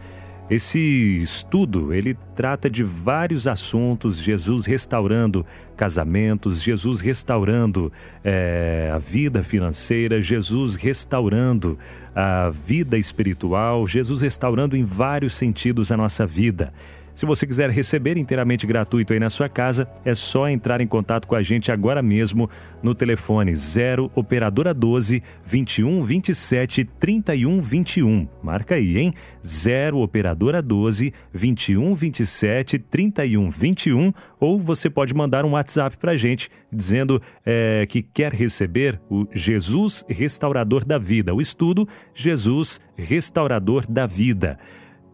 Esse 0.50 0.80
estudo, 1.22 1.94
ele 1.94 2.18
trata 2.36 2.68
de 2.68 2.84
vários 2.84 3.46
assuntos, 3.46 4.18
Jesus 4.18 4.66
restaurando 4.66 5.46
casamentos, 5.78 6.60
Jesus 6.60 7.02
restaurando 7.02 7.94
é, 8.24 8.92
a 8.92 8.98
vida 8.98 9.44
financeira, 9.44 10.20
Jesus 10.20 10.74
restaurando 10.74 11.78
a 12.16 12.50
vida 12.50 12.98
espiritual, 12.98 13.86
Jesus 13.86 14.22
restaurando 14.22 14.76
em 14.76 14.84
vários 14.84 15.36
sentidos 15.36 15.92
a 15.92 15.98
nossa 15.98 16.26
vida. 16.26 16.74
Se 17.20 17.26
você 17.26 17.46
quiser 17.46 17.70
receber 17.70 18.16
inteiramente 18.16 18.66
gratuito 18.66 19.12
aí 19.12 19.20
na 19.20 19.30
sua 19.30 19.50
casa, 19.50 19.86
é 20.06 20.16
só 20.16 20.48
entrar 20.48 20.80
em 20.80 20.88
contato 20.88 21.28
com 21.28 21.36
a 21.36 21.44
gente 21.44 21.70
agora 21.70 22.02
mesmo 22.02 22.50
no 22.82 22.96
telefone 22.96 23.54
0 23.54 24.10
operadora 24.16 24.74
12 24.74 25.22
21 25.46 26.02
27 26.02 26.86
31 26.86 27.60
21. 27.60 28.26
Marca 28.42 28.76
aí, 28.76 28.98
hein? 28.98 29.14
0 29.46 29.98
operadora 29.98 30.62
12 30.62 31.14
21 31.34 31.94
27 31.94 32.80
31 32.80 33.50
21 33.50 34.14
ou 34.40 34.58
você 34.58 34.90
pode 34.90 35.14
mandar 35.14 35.44
um 35.44 35.52
WhatsApp 35.52 35.98
para 35.98 36.14
a 36.14 36.16
gente 36.16 36.50
dizendo 36.72 37.22
é, 37.46 37.86
que 37.90 38.02
quer 38.02 38.32
receber 38.32 38.98
o 39.10 39.28
Jesus 39.34 40.06
Restaurador 40.08 40.86
da 40.86 40.98
Vida, 40.98 41.36
o 41.36 41.42
estudo 41.42 41.86
Jesus 42.16 42.80
Restaurador 42.96 43.86
da 43.92 44.06
Vida. 44.06 44.58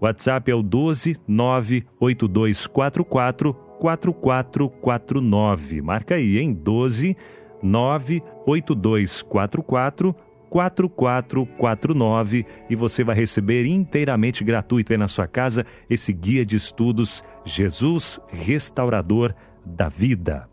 WhatsApp 0.05 0.49
é 0.51 0.55
o 0.55 0.61
12 0.61 1.17
98244 1.27 3.53
4449. 3.79 5.81
Marca 5.81 6.13
aí, 6.15 6.37
hein? 6.37 6.53
12 6.53 7.17
98244 7.61 10.15
4449 10.49 12.45
e 12.69 12.75
você 12.75 13.03
vai 13.03 13.15
receber 13.15 13.65
inteiramente 13.65 14.43
gratuito 14.43 14.93
aí 14.93 14.97
na 14.97 15.07
sua 15.07 15.25
casa 15.27 15.65
esse 15.89 16.13
guia 16.13 16.45
de 16.45 16.55
estudos 16.55 17.23
Jesus 17.43 18.19
Restaurador 18.29 19.33
da 19.65 19.89
Vida. 19.89 20.47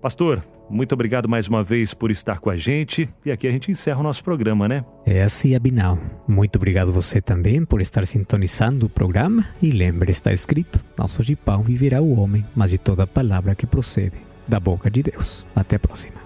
Pastor, 0.00 0.44
muito 0.68 0.92
obrigado 0.92 1.28
mais 1.28 1.48
uma 1.48 1.62
vez 1.62 1.92
por 1.94 2.10
estar 2.10 2.38
com 2.38 2.50
a 2.50 2.56
gente. 2.56 3.08
E 3.24 3.30
aqui 3.30 3.46
a 3.46 3.50
gente 3.50 3.70
encerra 3.70 4.00
o 4.00 4.02
nosso 4.02 4.22
programa, 4.24 4.68
né? 4.68 4.84
É 5.04 5.22
assim, 5.22 5.54
Abinal. 5.54 5.98
Muito 6.26 6.56
obrigado 6.56 6.92
você 6.92 7.20
também 7.20 7.64
por 7.64 7.80
estar 7.80 8.06
sintonizando 8.06 8.86
o 8.86 8.88
programa. 8.88 9.46
E 9.60 9.70
lembre, 9.70 10.10
está 10.10 10.32
escrito: 10.32 10.84
Não 10.96 11.06
só 11.06 11.22
de 11.22 11.36
pão 11.36 11.62
viverá 11.62 12.00
o 12.00 12.18
homem, 12.18 12.44
mas 12.54 12.70
de 12.70 12.78
toda 12.78 13.06
palavra 13.06 13.54
que 13.54 13.66
procede 13.66 14.16
da 14.46 14.58
boca 14.58 14.90
de 14.90 15.02
Deus. 15.02 15.46
Até 15.54 15.76
a 15.76 15.80
próxima. 15.80 16.20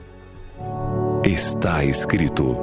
Está 1.24 1.84
escrito. 1.84 2.56